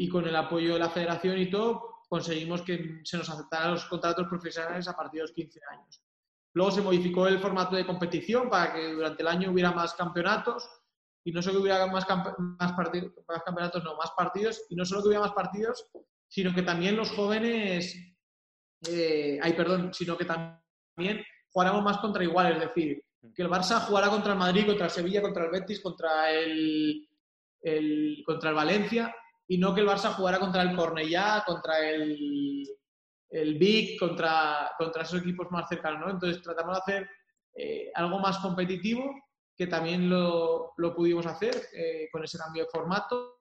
y 0.00 0.08
con 0.08 0.26
el 0.26 0.36
apoyo 0.36 0.74
de 0.74 0.78
la 0.78 0.90
federación 0.90 1.36
y 1.38 1.50
todo, 1.50 2.02
conseguimos 2.08 2.62
que 2.62 3.00
se 3.02 3.18
nos 3.18 3.28
aceptaran 3.28 3.72
los 3.72 3.84
contratos 3.86 4.28
profesionales 4.28 4.86
a 4.86 4.96
partir 4.96 5.18
de 5.18 5.22
los 5.22 5.32
15 5.32 5.60
años. 5.72 6.00
Luego 6.54 6.70
se 6.70 6.82
modificó 6.82 7.26
el 7.26 7.40
formato 7.40 7.74
de 7.74 7.84
competición 7.84 8.48
para 8.48 8.72
que 8.72 8.92
durante 8.92 9.22
el 9.22 9.28
año 9.28 9.50
hubiera 9.50 9.72
más 9.72 9.94
campeonatos 9.94 10.70
y 11.24 11.32
no 11.32 11.42
solo 11.42 11.56
que 11.56 11.62
hubiera 11.62 11.86
más, 11.88 12.06
más, 12.38 12.72
partidos, 12.72 13.12
más 13.26 13.42
campeonatos, 13.42 13.82
no, 13.82 13.96
más 13.96 14.12
partidos, 14.16 14.64
y 14.70 14.76
no 14.76 14.84
solo 14.84 15.02
que 15.02 15.08
hubiera 15.08 15.24
más 15.24 15.34
partidos, 15.34 15.84
sino 16.28 16.54
que 16.54 16.62
también 16.62 16.96
los 16.96 17.10
jóvenes, 17.10 17.94
eh, 18.88 19.38
ay, 19.42 19.52
perdón, 19.54 19.92
sino 19.92 20.16
que 20.16 20.24
también 20.24 21.22
jugáramos 21.50 21.82
más 21.82 21.98
contra 21.98 22.22
iguales, 22.22 22.54
es 22.54 22.68
decir, 22.68 23.02
que 23.34 23.42
el 23.42 23.50
Barça 23.50 23.80
jugara 23.80 24.08
contra 24.08 24.32
el 24.32 24.38
Madrid, 24.38 24.66
contra 24.66 24.86
el 24.86 24.92
Sevilla, 24.92 25.20
contra 25.20 25.44
el 25.44 25.50
Betis, 25.50 25.80
contra 25.80 26.30
el, 26.30 27.08
el 27.62 28.22
contra 28.24 28.50
el 28.50 28.56
Valencia, 28.56 29.14
y 29.48 29.56
no 29.56 29.74
que 29.74 29.80
el 29.80 29.88
Barça 29.88 30.12
jugara 30.12 30.38
contra 30.38 30.62
el 30.62 30.76
Cornellá, 30.76 31.42
contra 31.46 31.88
el, 31.88 32.68
el 33.30 33.58
Vic, 33.58 33.98
contra, 33.98 34.72
contra 34.76 35.02
esos 35.02 35.22
equipos 35.22 35.50
más 35.50 35.68
cercanos. 35.68 36.00
¿no? 36.00 36.10
Entonces 36.10 36.42
tratamos 36.42 36.76
de 36.76 36.80
hacer 36.80 37.10
eh, 37.54 37.90
algo 37.94 38.18
más 38.18 38.38
competitivo, 38.38 39.10
que 39.56 39.66
también 39.66 40.08
lo, 40.08 40.74
lo 40.76 40.94
pudimos 40.94 41.26
hacer 41.26 41.54
eh, 41.72 42.08
con 42.12 42.22
ese 42.22 42.38
cambio 42.38 42.64
de 42.64 42.70
formato. 42.70 43.40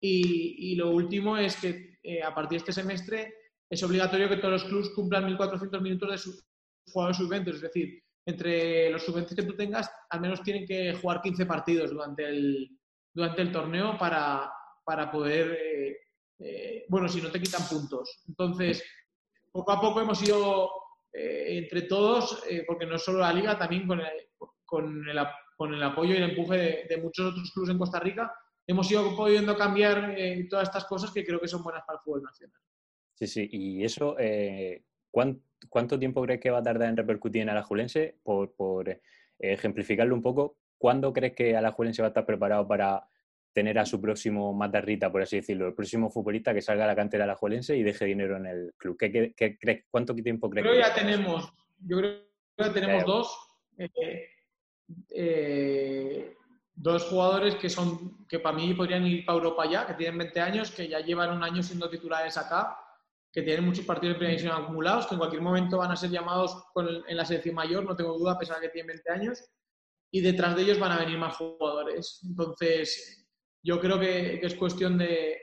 Y, 0.00 0.72
y, 0.72 0.76
lo 0.76 0.90
último 0.90 1.36
es 1.36 1.56
que 1.56 1.98
eh, 2.02 2.22
a 2.22 2.32
partir 2.34 2.58
de 2.58 2.68
este 2.68 2.72
semestre 2.72 3.34
es 3.68 3.82
obligatorio 3.82 4.28
que 4.28 4.36
todos 4.36 4.52
los 4.52 4.64
clubes 4.64 4.90
cumplan 4.90 5.26
1.400 5.36 5.80
minutos 5.80 6.10
de 6.10 6.18
sus 6.18 6.44
jugadores 6.92 7.16
sub-20, 7.16 7.48
es 7.48 7.60
decir, 7.62 8.02
entre 8.26 8.90
los 8.90 9.04
sub-20 9.04 9.34
que 9.34 9.42
tú 9.42 9.56
tengas, 9.56 9.90
al 10.10 10.20
menos 10.20 10.42
tienen 10.42 10.66
que 10.66 10.94
jugar 10.94 11.22
15 11.22 11.46
partidos 11.46 11.90
durante 11.90 12.28
el, 12.28 12.78
durante 13.12 13.42
el 13.42 13.50
torneo 13.50 13.96
para, 13.98 14.52
para 14.86 15.10
poder, 15.10 15.58
eh, 15.60 15.96
eh, 16.38 16.86
bueno, 16.88 17.08
si 17.08 17.20
no 17.20 17.30
te 17.30 17.40
quitan 17.40 17.66
puntos. 17.68 18.22
Entonces, 18.28 18.84
poco 19.50 19.72
a 19.72 19.80
poco 19.80 20.00
hemos 20.00 20.22
ido 20.22 20.70
eh, 21.12 21.58
entre 21.58 21.82
todos, 21.82 22.40
porque 22.68 22.86
no 22.86 22.96
solo 22.96 23.18
la 23.18 23.32
liga, 23.32 23.58
también 23.58 23.84
con 23.84 24.00
el, 24.00 24.06
con 24.64 25.08
el, 25.08 25.18
con 25.56 25.74
el 25.74 25.82
apoyo 25.82 26.14
y 26.14 26.18
el 26.18 26.30
empuje 26.30 26.86
de, 26.88 26.96
muchos 26.98 27.32
otros 27.32 27.50
clubes 27.52 27.70
en 27.70 27.78
Costa 27.78 27.98
Rica, 27.98 28.32
hemos 28.64 28.88
ido 28.88 29.16
pudiendo 29.16 29.56
cambiar 29.56 30.16
todas 30.48 30.68
estas 30.68 30.84
cosas 30.84 31.10
que 31.10 31.24
creo 31.24 31.40
que 31.40 31.48
son 31.48 31.64
buenas 31.64 31.82
para 31.84 31.98
el 31.98 32.04
fútbol 32.04 32.22
nacional. 32.22 32.60
Sí, 33.14 33.26
sí, 33.26 33.48
y 33.50 33.84
eso, 33.84 34.16
¿cuánto, 35.10 35.98
tiempo 35.98 36.22
crees 36.22 36.40
que 36.40 36.50
va 36.50 36.58
a 36.58 36.62
tardar 36.62 36.90
en 36.90 36.96
repercutir 36.96 37.42
en 37.42 37.48
Alajuelense? 37.48 38.18
Por, 38.22 38.54
por 38.54 39.00
ejemplificarlo 39.40 40.14
un 40.14 40.22
poco, 40.22 40.58
¿cuándo 40.78 41.12
crees 41.12 41.34
que 41.34 41.56
Alajuelense 41.56 42.02
va 42.02 42.08
a 42.08 42.10
estar 42.10 42.26
preparado 42.26 42.68
para 42.68 43.08
tener 43.56 43.78
a 43.78 43.86
su 43.86 43.98
próximo 43.98 44.52
Matarrita, 44.52 45.10
por 45.10 45.22
así 45.22 45.36
decirlo, 45.36 45.68
el 45.68 45.72
próximo 45.72 46.10
futbolista 46.10 46.52
que 46.52 46.60
salga 46.60 46.84
a 46.84 46.88
la 46.88 46.94
cantera 46.94 47.24
alajuelense 47.24 47.74
y 47.74 47.82
deje 47.82 48.04
dinero 48.04 48.36
en 48.36 48.44
el 48.44 48.74
club? 48.76 48.98
¿Qué, 48.98 49.86
¿Cuánto 49.90 50.14
tiempo 50.14 50.50
crees? 50.50 50.66
Creo 50.66 50.74
que 50.74 50.86
ya 50.86 50.94
tenemos, 50.94 51.50
yo 51.78 51.96
creo 51.96 52.18
que 52.54 52.64
ya 52.64 52.72
tenemos 52.74 53.06
dos. 53.06 53.38
Eh, 53.78 54.28
eh, 55.08 56.34
dos 56.74 57.04
jugadores 57.04 57.54
que 57.54 57.70
son 57.70 58.26
que 58.26 58.40
para 58.40 58.54
mí 58.54 58.74
podrían 58.74 59.06
ir 59.06 59.24
para 59.24 59.38
Europa 59.38 59.64
ya, 59.64 59.86
que 59.86 59.94
tienen 59.94 60.18
20 60.18 60.38
años, 60.38 60.70
que 60.70 60.86
ya 60.86 61.00
llevan 61.00 61.34
un 61.34 61.42
año 61.42 61.62
siendo 61.62 61.88
titulares 61.88 62.36
acá, 62.36 62.78
que 63.32 63.40
tienen 63.40 63.64
muchos 63.64 63.86
partidos 63.86 64.20
de 64.20 64.26
primera 64.26 64.56
acumulados, 64.56 65.06
que 65.06 65.14
en 65.14 65.18
cualquier 65.18 65.40
momento 65.40 65.78
van 65.78 65.92
a 65.92 65.96
ser 65.96 66.10
llamados 66.10 66.62
en 67.08 67.16
la 67.16 67.24
selección 67.24 67.54
mayor, 67.54 67.86
no 67.86 67.96
tengo 67.96 68.18
duda, 68.18 68.32
a 68.32 68.38
pesar 68.38 68.60
de 68.60 68.66
que 68.66 68.72
tienen 68.74 68.88
20 68.88 69.12
años, 69.12 69.42
y 70.10 70.20
detrás 70.20 70.54
de 70.54 70.62
ellos 70.62 70.78
van 70.78 70.92
a 70.92 70.98
venir 70.98 71.16
más 71.16 71.36
jugadores. 71.36 72.20
Entonces, 72.22 73.25
yo 73.66 73.80
creo 73.80 73.98
que, 73.98 74.38
es 74.40 74.54
cuestión 74.54 74.96
de, 74.96 75.40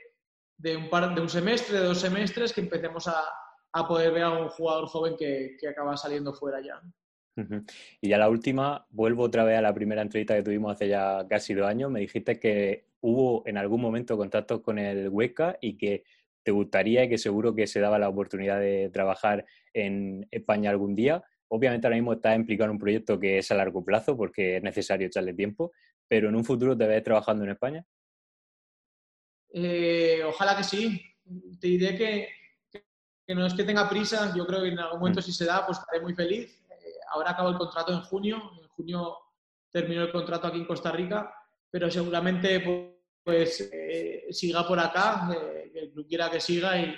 un 0.76 1.28
semestre, 1.28 1.78
de 1.78 1.84
dos 1.84 2.00
semestres, 2.00 2.54
que 2.54 2.62
empecemos 2.62 3.06
a, 3.06 3.86
poder 3.86 4.12
ver 4.12 4.22
a 4.22 4.30
un 4.30 4.48
jugador 4.48 4.86
joven 4.86 5.14
que, 5.18 5.58
acaba 5.68 5.94
saliendo 5.96 6.32
fuera 6.32 6.58
ya. 6.62 6.80
Y 8.00 8.08
ya 8.08 8.16
la 8.16 8.30
última, 8.30 8.86
vuelvo 8.88 9.24
otra 9.24 9.44
vez 9.44 9.58
a 9.58 9.62
la 9.62 9.74
primera 9.74 10.00
entrevista 10.00 10.34
que 10.34 10.42
tuvimos 10.42 10.72
hace 10.72 10.88
ya 10.88 11.26
casi 11.28 11.52
dos 11.52 11.68
años. 11.68 11.90
Me 11.90 12.00
dijiste 12.00 12.40
que 12.40 12.86
hubo 13.00 13.42
en 13.46 13.58
algún 13.58 13.82
momento 13.82 14.16
contactos 14.16 14.62
con 14.62 14.78
el 14.78 15.10
Hueca 15.10 15.58
y 15.60 15.76
que 15.76 16.04
te 16.42 16.50
gustaría 16.50 17.04
y 17.04 17.08
que 17.10 17.18
seguro 17.18 17.54
que 17.54 17.66
se 17.66 17.80
daba 17.80 17.98
la 17.98 18.08
oportunidad 18.08 18.58
de 18.58 18.88
trabajar 18.90 19.44
en 19.74 20.26
España 20.30 20.70
algún 20.70 20.94
día. 20.94 21.22
Obviamente 21.48 21.86
ahora 21.86 21.96
mismo 21.96 22.14
estás 22.14 22.36
implicado 22.36 22.70
en 22.70 22.76
un 22.76 22.78
proyecto 22.78 23.20
que 23.20 23.38
es 23.38 23.50
a 23.50 23.54
largo 23.54 23.84
plazo 23.84 24.16
porque 24.16 24.56
es 24.56 24.62
necesario 24.62 25.08
echarle 25.08 25.34
tiempo, 25.34 25.72
pero 26.08 26.30
en 26.30 26.36
un 26.36 26.44
futuro 26.44 26.76
te 26.76 26.86
ves 26.86 27.02
trabajando 27.02 27.44
en 27.44 27.50
España. 27.50 27.84
Eh, 29.56 30.20
ojalá 30.26 30.56
que 30.56 30.64
sí. 30.64 31.00
Te 31.60 31.68
diré 31.68 31.96
que, 31.96 33.34
no 33.34 33.46
es 33.46 33.54
que 33.54 33.62
tenga 33.62 33.88
prisa, 33.88 34.34
yo 34.36 34.46
creo 34.46 34.62
que 34.62 34.68
en 34.68 34.78
algún 34.80 34.98
momento 34.98 35.20
mm. 35.20 35.22
si 35.22 35.32
se 35.32 35.46
da, 35.46 35.64
pues 35.64 35.78
estaré 35.78 36.00
muy 36.00 36.14
feliz. 36.14 36.60
Eh, 36.68 36.74
ahora 37.12 37.30
acabo 37.30 37.50
el 37.50 37.56
contrato 37.56 37.92
en 37.92 38.00
junio, 38.00 38.50
en 38.60 38.68
junio 38.68 39.16
termino 39.70 40.02
el 40.02 40.12
contrato 40.12 40.48
aquí 40.48 40.58
en 40.58 40.66
Costa 40.66 40.90
Rica, 40.90 41.32
pero 41.70 41.90
seguramente 41.90 42.62
pues 43.22 43.70
eh, 43.72 44.26
siga 44.30 44.66
por 44.66 44.78
acá, 44.78 45.28
que 45.72 45.78
el 45.78 45.92
club 45.92 46.06
quiera 46.06 46.30
que 46.30 46.40
siga 46.40 46.78
y, 46.78 46.94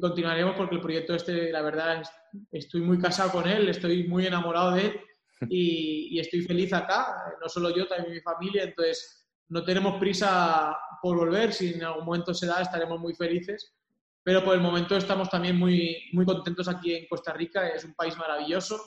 continuaremos 0.00 0.56
porque 0.56 0.74
el 0.74 0.80
proyecto 0.80 1.14
este, 1.14 1.52
la 1.52 1.62
verdad, 1.62 2.02
estoy 2.50 2.80
muy 2.80 2.98
casado 2.98 3.30
con 3.30 3.48
él, 3.48 3.68
estoy 3.68 4.08
muy 4.08 4.26
enamorado 4.26 4.72
de 4.72 4.86
él 4.86 5.00
y, 5.48 6.08
y 6.10 6.18
estoy 6.18 6.42
feliz 6.42 6.72
acá, 6.72 7.36
no 7.40 7.48
solo 7.48 7.70
yo, 7.70 7.86
también 7.86 8.14
mi 8.14 8.20
familia, 8.20 8.64
entonces 8.64 9.23
no 9.48 9.64
tenemos 9.64 9.98
prisa 9.98 10.76
por 11.02 11.16
volver, 11.16 11.52
si 11.52 11.74
en 11.74 11.84
algún 11.84 12.04
momento 12.04 12.32
se 12.32 12.46
da 12.46 12.62
estaremos 12.62 12.98
muy 12.98 13.14
felices, 13.14 13.74
pero 14.22 14.42
por 14.42 14.54
el 14.54 14.60
momento 14.60 14.96
estamos 14.96 15.28
también 15.28 15.56
muy, 15.56 16.08
muy 16.12 16.24
contentos 16.24 16.66
aquí 16.68 16.94
en 16.94 17.06
Costa 17.06 17.32
Rica, 17.32 17.68
es 17.68 17.84
un 17.84 17.94
país 17.94 18.16
maravilloso, 18.16 18.80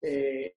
eh, 0.00 0.56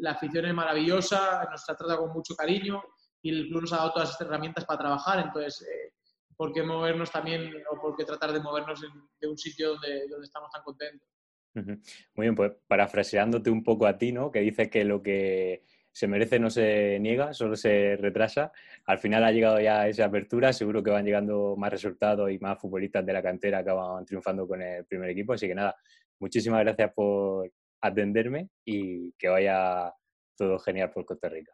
la 0.00 0.12
afición 0.12 0.46
es 0.46 0.54
maravillosa, 0.54 1.46
nos 1.50 1.68
ha 1.68 1.76
tratado 1.76 2.00
con 2.00 2.12
mucho 2.12 2.34
cariño 2.34 2.82
y 3.22 3.30
el 3.30 3.48
club 3.48 3.62
nos 3.62 3.72
ha 3.72 3.78
dado 3.78 3.92
todas 3.92 4.10
estas 4.10 4.26
herramientas 4.26 4.64
para 4.64 4.80
trabajar, 4.80 5.20
entonces, 5.20 5.62
eh, 5.62 5.92
¿por 6.36 6.52
qué 6.52 6.62
movernos 6.62 7.10
también 7.10 7.52
o 7.70 7.80
por 7.80 7.96
qué 7.96 8.04
tratar 8.04 8.32
de 8.32 8.40
movernos 8.40 8.80
de 9.20 9.28
un 9.28 9.38
sitio 9.38 9.70
donde, 9.70 10.08
donde 10.08 10.26
estamos 10.26 10.50
tan 10.50 10.62
contentos? 10.62 11.08
Muy 11.54 12.24
bien, 12.26 12.34
pues 12.34 12.52
parafraseándote 12.66 13.50
un 13.50 13.64
poco 13.64 13.86
a 13.86 13.98
ti, 13.98 14.12
¿no? 14.12 14.30
Que 14.30 14.40
dices 14.40 14.68
que 14.70 14.84
lo 14.84 15.02
que 15.02 15.64
se 15.98 16.06
merece, 16.06 16.38
no 16.38 16.48
se 16.48 16.96
niega, 17.00 17.34
solo 17.34 17.56
se 17.56 17.96
retrasa. 17.96 18.52
Al 18.86 19.00
final 19.00 19.24
ha 19.24 19.32
llegado 19.32 19.58
ya 19.58 19.88
esa 19.88 20.04
apertura, 20.04 20.52
seguro 20.52 20.80
que 20.80 20.92
van 20.92 21.04
llegando 21.04 21.56
más 21.56 21.72
resultados 21.72 22.30
y 22.30 22.38
más 22.38 22.60
futbolistas 22.60 23.04
de 23.04 23.12
la 23.12 23.20
cantera 23.20 23.64
que 23.64 23.72
van 23.72 24.04
triunfando 24.06 24.46
con 24.46 24.62
el 24.62 24.84
primer 24.84 25.10
equipo. 25.10 25.32
Así 25.32 25.48
que 25.48 25.56
nada, 25.56 25.74
muchísimas 26.20 26.60
gracias 26.60 26.92
por 26.94 27.50
atenderme 27.80 28.48
y 28.64 29.10
que 29.14 29.26
vaya 29.26 29.92
todo 30.36 30.60
genial 30.60 30.92
por 30.92 31.04
Costa 31.04 31.30
Rica. 31.30 31.52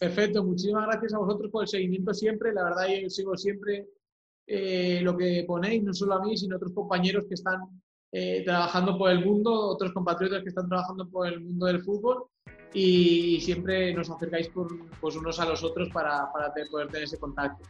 Perfecto, 0.00 0.42
muchísimas 0.42 0.88
gracias 0.88 1.14
a 1.14 1.18
vosotros 1.18 1.48
por 1.52 1.62
el 1.62 1.68
seguimiento 1.68 2.12
siempre. 2.12 2.52
La 2.52 2.64
verdad, 2.64 2.88
yo 2.88 3.08
sigo 3.08 3.36
siempre 3.36 3.86
eh, 4.48 5.00
lo 5.00 5.16
que 5.16 5.44
ponéis, 5.46 5.84
no 5.84 5.94
solo 5.94 6.14
a 6.14 6.24
mí, 6.24 6.36
sino 6.36 6.54
a 6.54 6.56
otros 6.56 6.72
compañeros 6.72 7.26
que 7.28 7.34
están 7.34 7.60
eh, 8.10 8.42
trabajando 8.44 8.98
por 8.98 9.10
el 9.12 9.24
mundo, 9.24 9.52
otros 9.52 9.92
compatriotas 9.92 10.42
que 10.42 10.48
están 10.48 10.68
trabajando 10.68 11.08
por 11.08 11.28
el 11.28 11.40
mundo 11.40 11.66
del 11.66 11.84
fútbol 11.84 12.26
y 12.72 13.40
siempre 13.40 13.94
nos 13.94 14.10
acercáis 14.10 14.50
pues 15.00 15.16
unos 15.16 15.40
a 15.40 15.44
los 15.44 15.62
otros 15.62 15.88
para 15.90 16.30
poder 16.70 16.88
tener 16.88 17.04
ese 17.04 17.18
contacto. 17.18 17.64